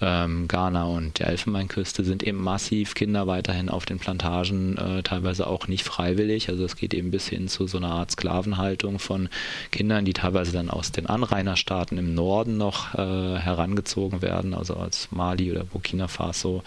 ähm, 0.00 0.46
Ghana 0.48 0.84
und 0.84 1.18
der 1.18 1.28
Elfenbeinküste 1.28 2.04
sind 2.04 2.22
eben 2.22 2.42
massiv 2.42 2.94
Kinder 2.94 3.26
weiterhin 3.26 3.68
auf 3.68 3.84
den 3.84 3.98
Plantagen, 3.98 4.76
äh, 4.76 5.02
teilweise 5.02 5.46
auch 5.46 5.66
nicht 5.66 5.84
freiwillig. 5.84 6.48
Also 6.48 6.64
es 6.64 6.76
geht 6.76 6.94
eben 6.94 7.10
bis 7.10 7.28
hin 7.28 7.48
zu 7.48 7.66
so 7.66 7.78
einer 7.78 7.90
Art 7.90 8.10
Sklavenhaltung 8.12 8.98
von 8.98 9.28
Kindern, 9.70 10.04
die 10.04 10.12
teilweise 10.12 10.52
dann 10.52 10.70
aus 10.70 10.92
den 10.92 11.06
Anrainerstaaten 11.06 11.98
im 11.98 12.14
Norden 12.14 12.56
noch 12.56 12.94
äh, 12.94 13.38
herangezogen 13.38 14.22
werden, 14.22 14.54
also 14.54 14.74
als 14.74 15.08
Mali 15.10 15.50
oder 15.50 15.64
Burkina 15.64 16.08
Faso, 16.08 16.62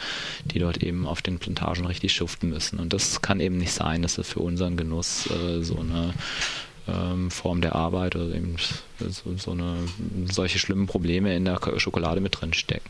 die 0.46 0.60
dort 0.60 0.84
eben 0.84 1.08
auf 1.08 1.22
den 1.22 1.39
Plantagen 1.39 1.86
richtig 1.86 2.13
schuften 2.13 2.50
müssen. 2.50 2.80
Und 2.80 2.94
das 2.94 3.22
kann 3.22 3.39
eben 3.39 3.58
nicht 3.58 3.74
sein, 3.74 4.01
dass 4.01 4.18
es 4.18 4.27
für 4.27 4.39
unseren 4.39 4.77
Genuss 4.77 5.30
äh, 5.32 5.63
so 5.63 5.80
eine 5.80 6.13
ähm, 6.88 7.31
Form 7.31 7.61
der 7.61 7.75
Arbeit 7.75 8.15
oder 8.15 8.33
eben 8.33 8.55
so, 9.00 9.38
so 9.38 9.51
eine, 9.51 9.77
solche 10.31 10.59
schlimmen 10.59 10.88
Probleme 10.88 11.35
in 11.35 11.45
der 11.45 11.59
Schokolade 11.77 12.21
mit 12.21 12.39
drin 12.39 12.53
stecken. 12.53 12.89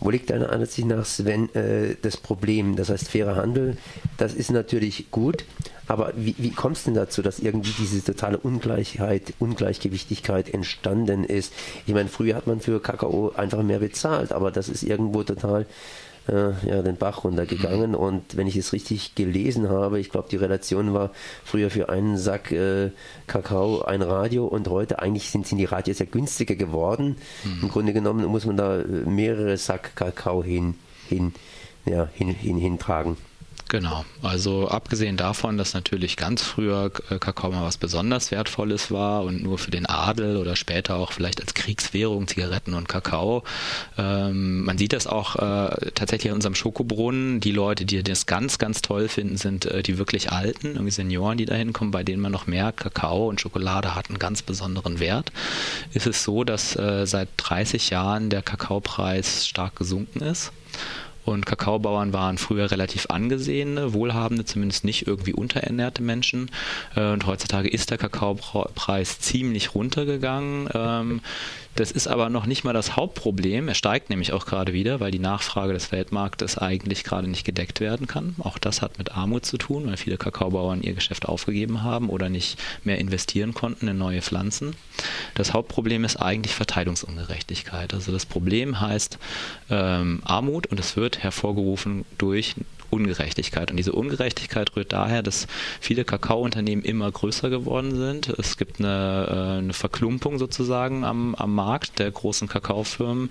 Wo 0.00 0.10
liegt 0.10 0.30
deiner 0.30 0.50
Ansicht 0.50 0.86
nach, 0.86 1.04
Sven, 1.04 1.54
äh, 1.54 1.96
das 2.02 2.16
Problem? 2.16 2.76
Das 2.76 2.90
heißt, 2.90 3.08
fairer 3.08 3.36
Handel, 3.36 3.76
das 4.16 4.34
ist 4.34 4.50
natürlich 4.50 5.10
gut, 5.10 5.44
aber 5.86 6.12
wie, 6.16 6.34
wie 6.38 6.50
kommt 6.50 6.76
es 6.76 6.84
denn 6.84 6.94
dazu, 6.94 7.22
dass 7.22 7.38
irgendwie 7.38 7.72
diese 7.78 8.02
totale 8.02 8.38
Ungleichheit, 8.38 9.34
Ungleichgewichtigkeit 9.38 10.52
entstanden 10.52 11.24
ist? 11.24 11.52
Ich 11.86 11.94
meine, 11.94 12.08
früher 12.08 12.34
hat 12.34 12.46
man 12.46 12.60
für 12.60 12.80
Kakao 12.80 13.32
einfach 13.36 13.62
mehr 13.62 13.78
bezahlt, 13.78 14.32
aber 14.32 14.50
das 14.50 14.68
ist 14.68 14.82
irgendwo 14.82 15.22
total 15.22 15.66
äh, 16.28 16.52
ja, 16.68 16.82
den 16.82 16.96
Bach 16.96 17.24
runtergegangen. 17.24 17.90
Mhm. 17.90 17.96
Und 17.96 18.36
wenn 18.36 18.46
ich 18.46 18.56
es 18.56 18.72
richtig 18.72 19.14
gelesen 19.14 19.68
habe, 19.68 20.00
ich 20.00 20.10
glaube, 20.10 20.28
die 20.30 20.36
Relation 20.36 20.94
war 20.94 21.10
früher 21.44 21.70
für 21.70 21.88
einen 21.88 22.16
Sack 22.16 22.52
äh, 22.52 22.90
Kakao 23.26 23.82
ein 23.82 24.02
Radio 24.02 24.46
und 24.46 24.68
heute 24.68 25.00
eigentlich 25.00 25.30
sind, 25.30 25.46
sind 25.46 25.58
die 25.58 25.64
Radios 25.64 25.98
ja 25.98 26.06
günstiger 26.06 26.54
geworden. 26.54 27.16
Mhm. 27.44 27.58
Im 27.62 27.68
Grunde 27.68 27.92
genommen 27.92 28.24
muss 28.26 28.46
man 28.46 28.56
da 28.56 28.80
äh, 28.80 28.84
mehrere 28.84 29.56
Sack 29.56 29.96
Kakao 29.96 30.42
hin, 30.42 30.74
hin, 31.08 31.32
ja, 31.84 32.08
hin, 32.14 32.28
hin, 32.28 32.58
hintragen. 32.58 33.16
Genau, 33.68 34.04
also 34.22 34.68
abgesehen 34.68 35.16
davon, 35.16 35.56
dass 35.56 35.72
natürlich 35.72 36.16
ganz 36.16 36.42
früher 36.42 36.92
äh, 37.08 37.18
Kakao 37.18 37.50
mal 37.50 37.64
was 37.64 37.78
besonders 37.78 38.30
Wertvolles 38.30 38.90
war 38.90 39.24
und 39.24 39.42
nur 39.42 39.58
für 39.58 39.70
den 39.70 39.86
Adel 39.86 40.36
oder 40.36 40.54
später 40.54 40.96
auch 40.96 41.12
vielleicht 41.12 41.40
als 41.40 41.54
Kriegswährung 41.54 42.28
Zigaretten 42.28 42.74
und 42.74 42.88
Kakao. 42.88 43.42
Ähm, 43.96 44.64
man 44.64 44.76
sieht 44.76 44.92
das 44.92 45.06
auch 45.06 45.36
äh, 45.36 45.90
tatsächlich 45.94 46.30
in 46.30 46.34
unserem 46.34 46.54
Schokobrunnen. 46.54 47.40
Die 47.40 47.52
Leute, 47.52 47.86
die 47.86 48.02
das 48.02 48.26
ganz, 48.26 48.58
ganz 48.58 48.82
toll 48.82 49.08
finden, 49.08 49.38
sind 49.38 49.64
äh, 49.64 49.82
die 49.82 49.96
wirklich 49.96 50.30
Alten, 50.30 50.74
irgendwie 50.74 50.90
Senioren, 50.90 51.38
die 51.38 51.46
da 51.46 51.54
hinkommen, 51.54 51.90
bei 51.90 52.04
denen 52.04 52.20
man 52.20 52.32
noch 52.32 52.46
merkt, 52.46 52.80
Kakao 52.80 53.28
und 53.28 53.40
Schokolade 53.40 53.94
hat 53.94 54.10
einen 54.10 54.18
ganz 54.18 54.42
besonderen 54.42 55.00
Wert. 55.00 55.32
Ist 55.94 56.06
es 56.06 56.22
so, 56.22 56.44
dass 56.44 56.76
äh, 56.76 57.06
seit 57.06 57.28
30 57.38 57.90
Jahren 57.90 58.28
der 58.28 58.42
Kakaopreis 58.42 59.48
stark 59.48 59.74
gesunken 59.76 60.20
ist. 60.20 60.52
Und 61.24 61.46
Kakaobauern 61.46 62.12
waren 62.12 62.38
früher 62.38 62.70
relativ 62.70 63.06
angesehene, 63.08 63.94
wohlhabende, 63.94 64.44
zumindest 64.44 64.84
nicht 64.84 65.06
irgendwie 65.06 65.32
unterernährte 65.32 66.02
Menschen. 66.02 66.50
Äh, 66.94 67.12
und 67.12 67.26
heutzutage 67.26 67.68
ist 67.68 67.90
der 67.90 67.98
Kakaopreis 67.98 69.20
ziemlich 69.20 69.74
runtergegangen. 69.74 71.20
Das 71.76 71.90
ist 71.90 72.06
aber 72.06 72.28
noch 72.28 72.46
nicht 72.46 72.62
mal 72.62 72.72
das 72.72 72.96
Hauptproblem. 72.96 73.68
Er 73.68 73.74
steigt 73.74 74.08
nämlich 74.08 74.32
auch 74.32 74.46
gerade 74.46 74.72
wieder, 74.72 75.00
weil 75.00 75.10
die 75.10 75.18
Nachfrage 75.18 75.72
des 75.72 75.90
Weltmarktes 75.90 76.56
eigentlich 76.58 77.02
gerade 77.02 77.28
nicht 77.28 77.44
gedeckt 77.44 77.80
werden 77.80 78.06
kann. 78.06 78.36
Auch 78.38 78.58
das 78.58 78.80
hat 78.80 78.98
mit 78.98 79.12
Armut 79.12 79.44
zu 79.44 79.58
tun, 79.58 79.86
weil 79.86 79.96
viele 79.96 80.16
Kakaobauern 80.16 80.82
ihr 80.82 80.94
Geschäft 80.94 81.26
aufgegeben 81.26 81.82
haben 81.82 82.10
oder 82.10 82.28
nicht 82.28 82.58
mehr 82.84 82.98
investieren 82.98 83.54
konnten 83.54 83.88
in 83.88 83.98
neue 83.98 84.22
Pflanzen. 84.22 84.76
Das 85.34 85.52
Hauptproblem 85.52 86.04
ist 86.04 86.16
eigentlich 86.16 86.54
Verteilungsungerechtigkeit. 86.54 87.92
Also 87.92 88.12
das 88.12 88.24
Problem 88.24 88.80
heißt 88.80 89.18
ähm, 89.70 90.22
Armut 90.24 90.68
und 90.68 90.78
es 90.78 90.96
wird 90.96 91.22
hervorgerufen 91.22 92.04
durch 92.18 92.54
Ungerechtigkeit. 92.90 93.70
Und 93.70 93.76
diese 93.76 93.92
Ungerechtigkeit 93.92 94.74
rührt 94.76 94.92
daher, 94.92 95.22
dass 95.22 95.46
viele 95.80 96.04
Kakaounternehmen 96.04 96.84
immer 96.84 97.10
größer 97.10 97.50
geworden 97.50 97.96
sind. 97.96 98.28
Es 98.28 98.56
gibt 98.56 98.80
eine, 98.80 99.26
äh, 99.28 99.58
eine 99.58 99.72
Verklumpung 99.72 100.38
sozusagen 100.38 101.04
am, 101.04 101.34
am, 101.34 101.54
Markt 101.54 101.98
der 101.98 102.10
großen 102.10 102.48
Kakaofirmen. 102.48 103.30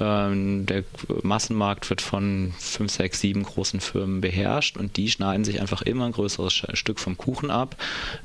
Ähm, 0.00 0.66
der 0.66 0.84
Massenmarkt 1.22 1.90
wird 1.90 2.00
von 2.00 2.54
fünf, 2.58 2.92
sechs, 2.92 3.20
sieben 3.20 3.42
großen 3.42 3.80
Firmen 3.80 4.20
beherrscht 4.20 4.76
und 4.76 4.96
die 4.96 5.10
schneiden 5.10 5.44
sich 5.44 5.60
einfach 5.60 5.82
immer 5.82 6.06
ein 6.06 6.12
größeres 6.12 6.52
Stück 6.52 7.00
vom 7.00 7.16
Kuchen 7.16 7.50
ab, 7.50 7.76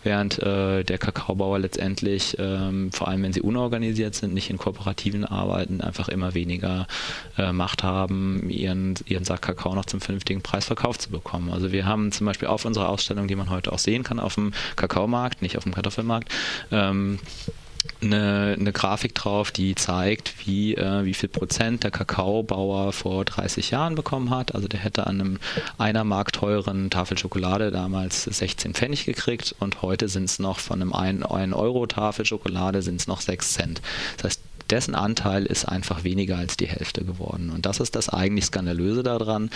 während 0.03 0.39
äh, 0.39 0.83
der 0.83 0.97
Kakaobauer 0.97 1.59
letztendlich, 1.59 2.37
ähm, 2.39 2.91
vor 2.91 3.07
allem 3.07 3.23
wenn 3.23 3.33
sie 3.33 3.41
unorganisiert 3.41 4.15
sind, 4.15 4.33
nicht 4.33 4.49
in 4.49 4.57
kooperativen 4.57 5.25
arbeiten, 5.25 5.81
einfach 5.81 6.09
immer 6.09 6.33
weniger 6.33 6.87
äh, 7.37 7.51
Macht 7.51 7.83
haben, 7.83 8.49
ihren, 8.49 8.95
ihren 9.05 9.23
Sack 9.25 9.41
Kakao 9.41 9.73
noch 9.73 9.85
zum 9.85 10.01
vernünftigen 10.01 10.41
Preis 10.41 10.67
verkauft 10.79 11.01
zu 11.01 11.09
bekommen. 11.09 11.51
Also 11.51 11.71
wir 11.71 11.85
haben 11.85 12.11
zum 12.11 12.25
Beispiel 12.25 12.47
auf 12.47 12.65
unserer 12.65 12.89
Ausstellung, 12.89 13.27
die 13.27 13.35
man 13.35 13.49
heute 13.49 13.71
auch 13.71 13.79
sehen 13.79 14.03
kann, 14.03 14.19
auf 14.19 14.35
dem 14.35 14.53
Kakaomarkt, 14.77 15.41
nicht 15.41 15.57
auf 15.57 15.63
dem 15.63 15.73
Kartoffelmarkt, 15.73 16.31
ähm, 16.71 17.19
eine, 18.01 18.55
eine 18.59 18.71
Grafik 18.71 19.15
drauf, 19.15 19.51
die 19.51 19.75
zeigt, 19.75 20.45
wie, 20.45 20.75
äh, 20.75 21.03
wie 21.03 21.13
viel 21.13 21.29
Prozent 21.29 21.83
der 21.83 21.91
Kakaobauer 21.91 22.93
vor 22.93 23.25
30 23.25 23.71
Jahren 23.71 23.95
bekommen 23.95 24.29
hat. 24.29 24.55
Also 24.55 24.67
der 24.67 24.79
hätte 24.79 25.07
an 25.07 25.19
einem 25.19 25.39
einer 25.77 26.03
Mark 26.03 26.31
teuren 26.31 26.89
Tafel 26.89 27.17
Schokolade 27.17 27.71
damals 27.71 28.23
16 28.23 28.73
Pfennig 28.73 29.05
gekriegt 29.05 29.55
und 29.59 29.81
heute 29.81 30.07
sind 30.07 30.25
es 30.25 30.39
noch 30.39 30.59
von 30.59 30.81
einem 30.81 30.93
1 30.93 31.25
Euro 31.53 31.87
Tafel 31.87 32.25
Schokolade 32.25 32.81
sind 32.81 33.01
es 33.01 33.07
noch 33.07 33.21
6 33.21 33.53
Cent. 33.53 33.81
Das 34.17 34.25
heißt, 34.25 34.41
dessen 34.71 34.95
Anteil 34.95 35.45
ist 35.45 35.65
einfach 35.65 36.03
weniger 36.03 36.37
als 36.37 36.57
die 36.57 36.67
Hälfte 36.67 37.03
geworden. 37.03 37.49
Und 37.49 37.65
das 37.65 37.79
ist 37.79 37.95
das 37.95 38.09
eigentlich 38.09 38.45
Skandalöse 38.45 39.03
daran. 39.03 39.49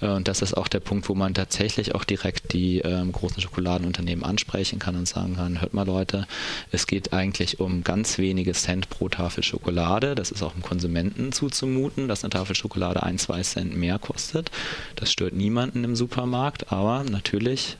Äh, 0.00 0.08
und 0.08 0.28
das 0.28 0.42
ist 0.42 0.56
auch 0.56 0.68
der 0.68 0.80
Punkt, 0.80 1.08
wo 1.08 1.14
man 1.14 1.34
tatsächlich 1.34 1.94
auch 1.94 2.04
direkt 2.04 2.52
die 2.52 2.78
ähm, 2.78 3.12
großen 3.12 3.40
Schokoladenunternehmen 3.40 4.24
ansprechen 4.24 4.78
kann 4.78 4.96
und 4.96 5.06
sagen 5.06 5.36
kann, 5.36 5.60
hört 5.60 5.74
mal 5.74 5.86
Leute, 5.86 6.26
es 6.70 6.86
geht 6.86 7.12
eigentlich 7.12 7.60
um 7.60 7.84
ganz 7.84 8.18
wenige 8.18 8.52
Cent 8.52 8.90
pro 8.90 9.08
Tafel 9.08 9.42
Schokolade. 9.42 10.14
Das 10.14 10.30
ist 10.30 10.42
auch 10.42 10.52
dem 10.52 10.62
Konsumenten 10.62 11.32
zuzumuten, 11.32 12.08
dass 12.08 12.24
eine 12.24 12.30
Tafel 12.30 12.54
Schokolade 12.54 13.02
ein, 13.02 13.18
zwei 13.18 13.42
Cent 13.42 13.76
mehr 13.76 13.98
kostet. 13.98 14.50
Das 14.96 15.10
stört 15.12 15.34
niemanden 15.34 15.84
im 15.84 15.96
Supermarkt, 15.96 16.72
aber 16.72 17.04
natürlich 17.04 17.76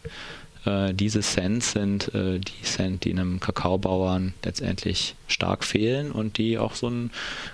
äh, 0.64 0.92
diese 0.94 1.20
Cent 1.20 1.62
sind 1.62 2.14
äh, 2.14 2.38
die 2.38 2.62
Cent, 2.62 3.04
die 3.04 3.12
einem 3.12 3.40
Kakaobauern 3.40 4.35
letztendlich 4.44 5.14
stark 5.30 5.64
fehlen 5.64 6.12
und 6.12 6.38
die 6.38 6.58
auch 6.58 6.75
so 6.75 6.88
einen 6.88 7.10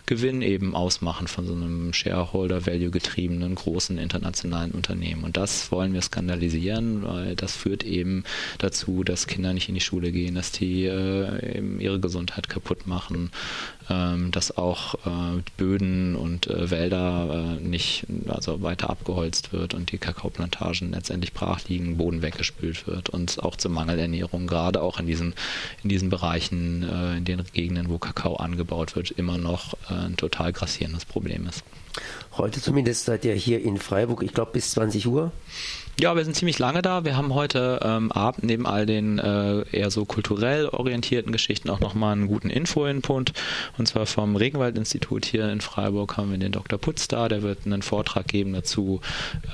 Gewinn 0.06 0.42
eben 0.42 0.74
ausmachen 0.74 1.26
von 1.26 1.46
so 1.46 1.54
einem 1.54 1.92
Shareholder-Value 1.92 2.90
getriebenen 2.90 3.54
großen 3.54 3.98
internationalen 3.98 4.72
Unternehmen. 4.72 5.24
Und 5.24 5.36
das 5.36 5.70
wollen 5.72 5.92
wir 5.92 6.02
skandalisieren, 6.02 7.02
weil 7.02 7.36
das 7.36 7.56
führt 7.56 7.84
eben 7.84 8.24
dazu, 8.58 9.04
dass 9.04 9.26
Kinder 9.26 9.52
nicht 9.52 9.68
in 9.68 9.74
die 9.74 9.80
Schule 9.80 10.12
gehen, 10.12 10.34
dass 10.34 10.52
die 10.52 10.84
äh, 10.84 11.58
eben 11.58 11.80
ihre 11.80 12.00
Gesundheit 12.00 12.48
kaputt 12.48 12.86
machen, 12.86 13.30
ähm, 13.88 14.30
dass 14.32 14.56
auch 14.56 14.94
äh, 15.06 15.42
Böden 15.56 16.16
und 16.16 16.48
äh, 16.48 16.70
Wälder 16.70 17.58
äh, 17.58 17.62
nicht 17.62 18.06
also 18.28 18.62
weiter 18.62 18.90
abgeholzt 18.90 19.52
wird 19.52 19.74
und 19.74 19.92
die 19.92 19.98
Kakaoplantagen 19.98 20.92
letztendlich 20.92 21.32
brach 21.32 21.60
liegen, 21.68 21.96
Boden 21.96 22.22
weggespült 22.22 22.86
wird 22.86 23.10
und 23.10 23.42
auch 23.42 23.56
zur 23.56 23.70
Mangelernährung, 23.70 24.46
gerade 24.46 24.82
auch 24.82 24.98
in 24.98 25.06
diesen, 25.06 25.34
in 25.82 25.88
diesen 25.88 26.10
Bereichen, 26.10 26.82
äh, 26.82 27.16
in 27.18 27.24
den 27.24 27.40
Gegenden, 27.66 27.88
wo 27.88 27.98
Kakao 27.98 28.36
angebaut 28.36 28.94
wird, 28.94 29.10
immer 29.10 29.38
noch 29.38 29.74
äh, 29.90 29.94
ein 29.94 30.16
total 30.16 30.52
grassierendes 30.52 31.04
Problem 31.04 31.48
ist. 31.48 31.64
Heute 32.36 32.60
zumindest 32.60 33.06
seid 33.06 33.24
ihr 33.24 33.34
hier 33.34 33.62
in 33.62 33.78
Freiburg, 33.78 34.22
ich 34.22 34.34
glaube 34.34 34.52
bis 34.52 34.72
20 34.72 35.06
Uhr. 35.06 35.32
Ja, 35.98 36.14
wir 36.14 36.24
sind 36.24 36.36
ziemlich 36.36 36.58
lange 36.58 36.82
da. 36.82 37.06
Wir 37.06 37.16
haben 37.16 37.32
heute 37.32 37.80
ähm, 37.82 38.12
Abend 38.12 38.44
neben 38.44 38.66
all 38.66 38.84
den 38.84 39.18
äh, 39.18 39.62
eher 39.72 39.90
so 39.90 40.04
kulturell 40.04 40.68
orientierten 40.68 41.32
Geschichten 41.32 41.70
auch 41.70 41.80
nochmal 41.80 42.12
einen 42.12 42.26
guten 42.26 42.50
Info-Input. 42.50 43.32
Und 43.78 43.88
zwar 43.88 44.04
vom 44.04 44.36
Regenwald-Institut 44.36 45.24
hier 45.24 45.48
in 45.50 45.62
Freiburg 45.62 46.18
haben 46.18 46.30
wir 46.30 46.36
den 46.36 46.52
Dr. 46.52 46.78
Putz 46.78 47.08
da. 47.08 47.30
Der 47.30 47.40
wird 47.40 47.64
einen 47.64 47.80
Vortrag 47.80 48.28
geben 48.28 48.52
dazu, 48.52 49.00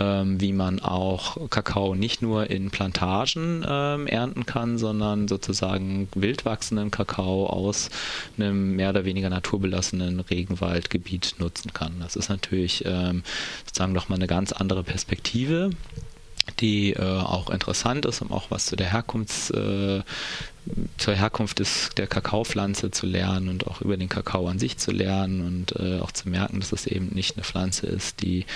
ähm, 0.01 0.41
wie 0.41 0.53
man 0.53 0.81
auch 0.81 1.49
Kakao 1.49 1.95
nicht 1.95 2.23
nur 2.23 2.51
in 2.51 2.73
Plantagen 2.73 3.65
ähm, 3.65 4.09
ernten 4.09 4.45
kann, 4.45 4.79
sondern 4.79 5.29
sozusagen 5.29 6.09
wild 6.17 6.45
wachsenden 6.45 6.91
Kakao 6.91 7.47
aus 7.47 7.89
einem 8.37 8.75
mehr 8.75 8.91
oder 8.91 9.05
weniger 9.05 9.31
naturbelassenen 9.31 10.19
Regenwaldgebiet 10.19 11.37
nutzen 11.39 11.73
kann. 11.73 12.01
Das 12.01 12.17
ist 12.17 12.31
natürlich 12.33 12.85
ähm, 12.85 13.23
sozusagen 13.67 13.93
nochmal 13.93 14.19
eine 14.19 14.27
ganz 14.27 14.53
andere 14.53 14.83
Perspektive 14.83 15.71
die 16.61 16.93
äh, 16.93 17.01
auch 17.01 17.51
interessant 17.51 18.05
ist, 18.07 18.23
um 18.23 18.33
auch 18.33 18.51
was 18.51 18.67
zu 18.67 18.77
der 18.77 18.93
Herkunfts, 18.93 19.51
äh, 19.51 20.03
zur 20.97 21.15
Herkunft 21.15 21.59
des, 21.59 21.91
der 21.97 22.07
Kakaopflanze 22.07 22.91
zu 22.91 23.07
lernen 23.07 23.49
und 23.49 23.67
auch 23.67 23.81
über 23.81 23.97
den 23.97 24.09
Kakao 24.09 24.47
an 24.49 24.59
sich 24.59 24.79
zu 24.79 24.93
lernen 24.93 25.41
und 25.41 25.81
äh, 25.81 26.01
auch 26.01 26.13
zu 26.13 26.29
merken, 26.29 26.61
dass 26.61 26.73
es 26.73 26.87
eben 26.87 27.09
nicht 27.13 27.37
eine 27.37 27.45
Pflanze 27.45 27.87
ist, 27.87 28.23
die 28.23 28.47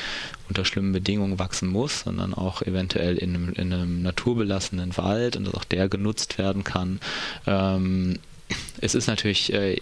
unter 0.48 0.64
schlimmen 0.64 0.92
Bedingungen 0.92 1.38
wachsen 1.38 1.68
muss, 1.68 2.00
sondern 2.00 2.34
auch 2.34 2.62
eventuell 2.62 3.16
in 3.16 3.34
einem, 3.34 3.52
in 3.54 3.72
einem 3.72 4.02
naturbelassenen 4.02 4.96
Wald 4.96 5.36
und 5.36 5.46
dass 5.46 5.54
auch 5.54 5.64
der 5.64 5.88
genutzt 5.88 6.38
werden 6.38 6.64
kann. 6.64 7.00
Ähm, 7.46 8.18
es 8.80 8.94
ist 8.94 9.08
natürlich 9.08 9.52
äh, 9.52 9.76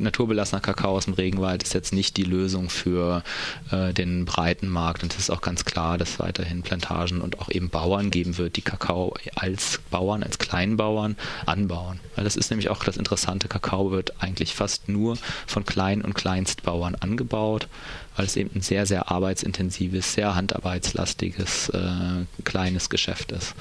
naturbelassener 0.00 0.60
Kakao 0.60 0.96
aus 0.96 1.04
dem 1.04 1.14
Regenwald 1.14 1.62
ist 1.62 1.74
jetzt 1.74 1.92
nicht 1.92 2.16
die 2.16 2.24
Lösung 2.24 2.70
für 2.70 3.22
äh, 3.70 3.92
den 3.92 4.24
breiten 4.24 4.68
Markt 4.68 5.02
und 5.02 5.12
es 5.12 5.18
ist 5.18 5.30
auch 5.30 5.40
ganz 5.40 5.64
klar, 5.64 5.98
dass 5.98 6.10
es 6.10 6.18
weiterhin 6.18 6.62
Plantagen 6.62 7.20
und 7.20 7.38
auch 7.40 7.50
eben 7.50 7.70
Bauern 7.70 8.10
geben 8.10 8.38
wird, 8.38 8.56
die 8.56 8.62
Kakao 8.62 9.14
als 9.34 9.80
Bauern, 9.90 10.22
als 10.22 10.38
Kleinbauern 10.38 11.16
anbauen. 11.46 12.00
Weil 12.16 12.24
das 12.24 12.36
ist 12.36 12.50
nämlich 12.50 12.70
auch 12.70 12.82
das 12.84 12.96
Interessante, 12.96 13.48
Kakao 13.48 13.90
wird 13.90 14.22
eigentlich 14.22 14.54
fast 14.54 14.88
nur 14.88 15.16
von 15.46 15.64
Klein- 15.64 16.02
und 16.02 16.14
Kleinstbauern 16.14 16.94
angebaut, 16.94 17.68
weil 18.16 18.26
es 18.26 18.36
eben 18.36 18.50
ein 18.54 18.62
sehr, 18.62 18.86
sehr 18.86 19.10
arbeitsintensives, 19.10 20.14
sehr 20.14 20.34
handarbeitslastiges, 20.34 21.70
äh, 21.70 22.24
kleines 22.44 22.90
Geschäft 22.90 23.32
ist. 23.32 23.54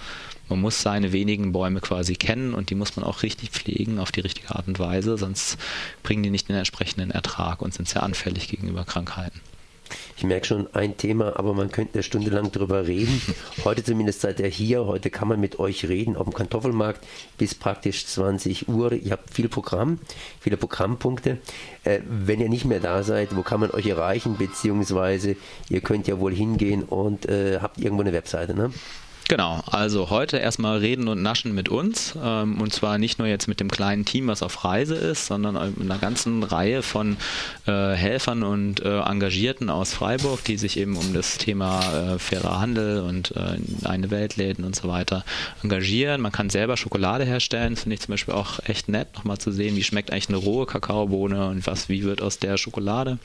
Man 0.50 0.62
muss 0.62 0.82
seine 0.82 1.12
wenigen 1.12 1.52
Bäume 1.52 1.80
quasi 1.80 2.16
kennen 2.16 2.56
und 2.56 2.72
die 2.72 2.76
muss 2.76 2.96
man 2.96 3.06
auch 3.06 3.22
richtig 3.22 3.52
pflegen 3.52 4.00
auf 4.00 4.12
die 4.12 4.22
richtige 4.22 4.50
Art 4.56 4.68
und 4.68 4.80
Weise, 4.80 5.16
sonst 5.16 5.60
bringen 6.02 6.24
die 6.24 6.29
nicht 6.32 6.50
den 6.50 6.56
entsprechenden 6.56 7.12
Ertrag 7.12 7.62
und 7.62 7.74
sind 7.74 7.88
sehr 7.88 8.04
anfällig 8.04 8.48
gegenüber 8.48 8.86
Krankheiten. 8.86 9.42
Ich 10.18 10.24
merke 10.24 10.46
schon 10.46 10.68
ein 10.74 10.98
Thema, 10.98 11.38
aber 11.38 11.54
man 11.54 11.72
könnte 11.72 12.04
stundenlang 12.04 12.52
drüber 12.52 12.88
reden. 12.88 13.22
Heute 13.64 13.84
zumindest 13.84 14.22
seid 14.22 14.40
ihr 14.40 14.48
hier. 14.48 14.86
Heute 14.86 15.10
kann 15.10 15.28
man 15.28 15.40
mit 15.40 15.60
euch 15.60 15.88
reden 15.88 16.16
auf 16.16 16.26
dem 16.26 16.34
Kartoffelmarkt 16.34 17.06
bis 17.38 17.56
praktisch 17.56 18.06
20 18.06 18.68
Uhr. 18.68 18.94
Ihr 18.94 19.12
habt 19.12 19.34
viel 19.34 19.50
Programm, 19.50 20.00
viele 20.40 20.58
Programmpunkte. 20.58 21.38
Äh, 21.84 22.02
wenn 22.08 22.42
ihr 22.42 22.50
nicht 22.50 22.66
mehr 22.66 22.80
da 22.80 23.04
seid, 23.04 23.36
wo 23.36 23.42
kann 23.42 23.60
man 23.60 23.72
euch 23.72 23.88
erreichen? 23.88 24.38
Beziehungsweise 24.38 25.36
ihr 25.70 25.82
könnt 25.82 26.08
ja 26.08 26.20
wohl 26.20 26.34
hingehen 26.34 26.84
und 26.84 27.26
äh, 27.28 27.60
habt 27.62 27.80
irgendwo 27.80 28.02
eine 28.02 28.14
Webseite, 28.14 28.54
ne? 28.54 28.72
Genau, 29.30 29.62
also 29.68 30.10
heute 30.10 30.38
erstmal 30.38 30.80
reden 30.80 31.08
und 31.08 31.22
naschen 31.22 31.54
mit 31.54 31.70
uns 31.70 32.18
ähm, 32.20 32.60
und 32.60 32.74
zwar 32.74 32.98
nicht 32.98 33.20
nur 33.20 33.28
jetzt 33.28 33.48
mit 33.48 33.60
dem 33.60 33.70
kleinen 33.70 34.04
Team, 34.04 34.26
was 34.26 34.42
auf 34.42 34.66
Reise 34.66 34.96
ist, 34.96 35.28
sondern 35.28 35.54
mit 35.78 35.82
einer 35.82 36.00
ganzen 36.00 36.42
Reihe 36.42 36.82
von 36.82 37.16
äh, 37.68 37.92
Helfern 37.92 38.42
und 38.42 38.84
äh, 38.84 39.02
Engagierten 39.02 39.70
aus 39.70 39.94
Freiburg, 39.94 40.44
die 40.46 40.58
sich 40.58 40.78
eben 40.78 40.98
um 40.98 41.14
das 41.14 41.38
Thema 41.38 42.16
äh, 42.16 42.18
fairer 42.18 42.60
Handel 42.60 43.02
und 43.02 43.36
äh, 43.36 43.60
eine 43.88 44.10
Weltläden 44.10 44.66
und 44.66 44.76
so 44.76 44.88
weiter 44.88 45.24
engagieren. 45.62 46.22
Man 46.22 46.32
kann 46.32 46.50
selber 46.50 46.76
Schokolade 46.76 47.24
herstellen, 47.24 47.76
finde 47.76 47.94
ich 47.94 48.02
zum 48.02 48.14
Beispiel 48.14 48.34
auch 48.34 48.58
echt 48.66 48.90
nett, 48.90 49.10
nochmal 49.14 49.38
zu 49.38 49.52
sehen, 49.52 49.76
wie 49.76 49.84
schmeckt 49.84 50.12
eigentlich 50.12 50.30
eine 50.30 50.38
rohe 50.38 50.66
Kakaobohne 50.66 51.50
und 51.50 51.68
was, 51.68 51.88
wie 51.88 52.02
wird 52.02 52.24
aus 52.24 52.40
der 52.40 52.58
Schokolade. 52.58 53.20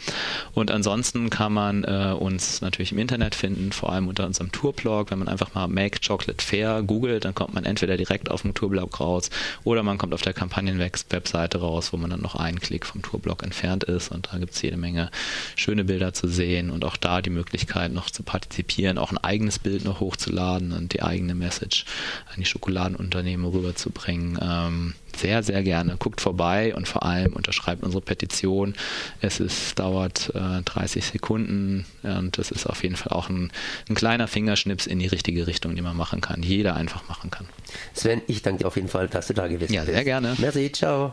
Und 0.52 0.70
ansonsten 0.70 1.30
kann 1.30 1.54
man 1.54 1.82
äh, 1.84 2.14
uns 2.14 2.60
natürlich 2.60 2.92
im 2.92 2.98
Internet 2.98 3.34
finden, 3.34 3.72
vor 3.72 3.90
allem 3.90 4.06
unter 4.06 4.26
unserem 4.26 4.52
Tourblog, 4.52 5.10
wenn 5.10 5.18
man 5.18 5.28
einfach 5.28 5.54
mal 5.54 5.66
Make 5.66 5.93
Chocolate 6.00 6.44
Fair 6.44 6.83
googelt, 6.83 7.24
dann 7.24 7.35
kommt 7.35 7.54
man 7.54 7.64
entweder 7.64 7.96
direkt 7.96 8.30
auf 8.30 8.42
dem 8.42 8.54
Tourblock 8.54 9.00
raus 9.00 9.30
oder 9.64 9.83
man 9.83 9.98
kommt 9.98 10.14
auf 10.14 10.22
der 10.22 10.33
Kampagnen-Webseite 10.33 11.59
raus, 11.59 11.92
wo 11.92 11.96
man 11.96 12.11
dann 12.11 12.22
noch 12.22 12.35
einen 12.35 12.61
Klick 12.61 12.87
vom 12.87 13.02
Tourblock 13.02 13.42
entfernt 13.42 13.85
ist 13.85 14.11
und 14.11 14.28
da 14.33 14.38
gibt 14.38 14.54
es 14.54 14.62
jede 14.62 14.76
Menge 14.76 15.11
schöne 15.57 15.85
Bilder 15.85 16.12
zu 16.12 16.28
sehen 16.28 16.70
und 16.70 16.85
auch 16.85 16.96
da 16.96 17.22
die 17.22 17.30
Möglichkeit 17.30 17.92
noch 17.92 18.11
zu 18.11 18.22
partizipieren, 18.22 18.98
auch 18.98 19.12
ein 19.12 19.18
eigenes 19.18 19.59
Bild 19.59 19.85
noch 19.85 20.00
hochzuladen 20.00 20.72
und 20.72 20.92
die 20.92 21.02
eigene 21.02 21.35
Message 21.35 21.85
an 22.28 22.37
die 22.38 22.44
Schokoladenunternehmen 22.44 23.46
rüberzubringen. 23.46 24.38
Ähm, 24.40 24.94
sehr, 25.16 25.42
sehr 25.42 25.62
gerne. 25.62 25.96
Guckt 25.98 26.20
vorbei 26.20 26.74
und 26.74 26.88
vor 26.88 27.05
allem 27.05 27.33
unterschreibt 27.33 27.83
unsere 27.83 28.03
Petition. 28.03 28.74
Es 29.20 29.40
ist, 29.40 29.79
dauert 29.79 30.33
äh, 30.35 30.62
30 30.64 31.05
Sekunden 31.05 31.87
und 32.03 32.38
es 32.38 32.50
ist 32.50 32.66
auf 32.66 32.83
jeden 32.83 32.96
Fall 32.96 33.16
auch 33.16 33.29
ein, 33.29 33.50
ein, 33.88 33.94
kleiner 33.94 34.29
Fingerschnips 34.29 34.87
in 34.87 34.98
die 34.98 35.07
richtige 35.07 35.46
Richtung, 35.46 35.74
den 35.74 35.85
man 35.85 35.96
machen 35.96 36.20
kann. 36.20 36.42
Jeder 36.42 36.77
einfach 36.77 37.09
machen 37.09 37.31
kann. 37.31 37.46
Sven, 37.94 38.22
ich 38.27 38.42
danke 38.42 38.62
dir 38.62 38.66
auf 38.66 38.77
jeden 38.77 38.88
Fall, 38.88 39.09
dass 39.09 39.27
du 39.27 39.35
da 39.35 39.46
gewesen 39.46 39.61
bist. 39.61 39.72
Ja, 39.72 39.85
sehr 39.85 40.05
gerne. 40.05 40.35
Merci, 40.38 40.70
ciao. 40.72 41.03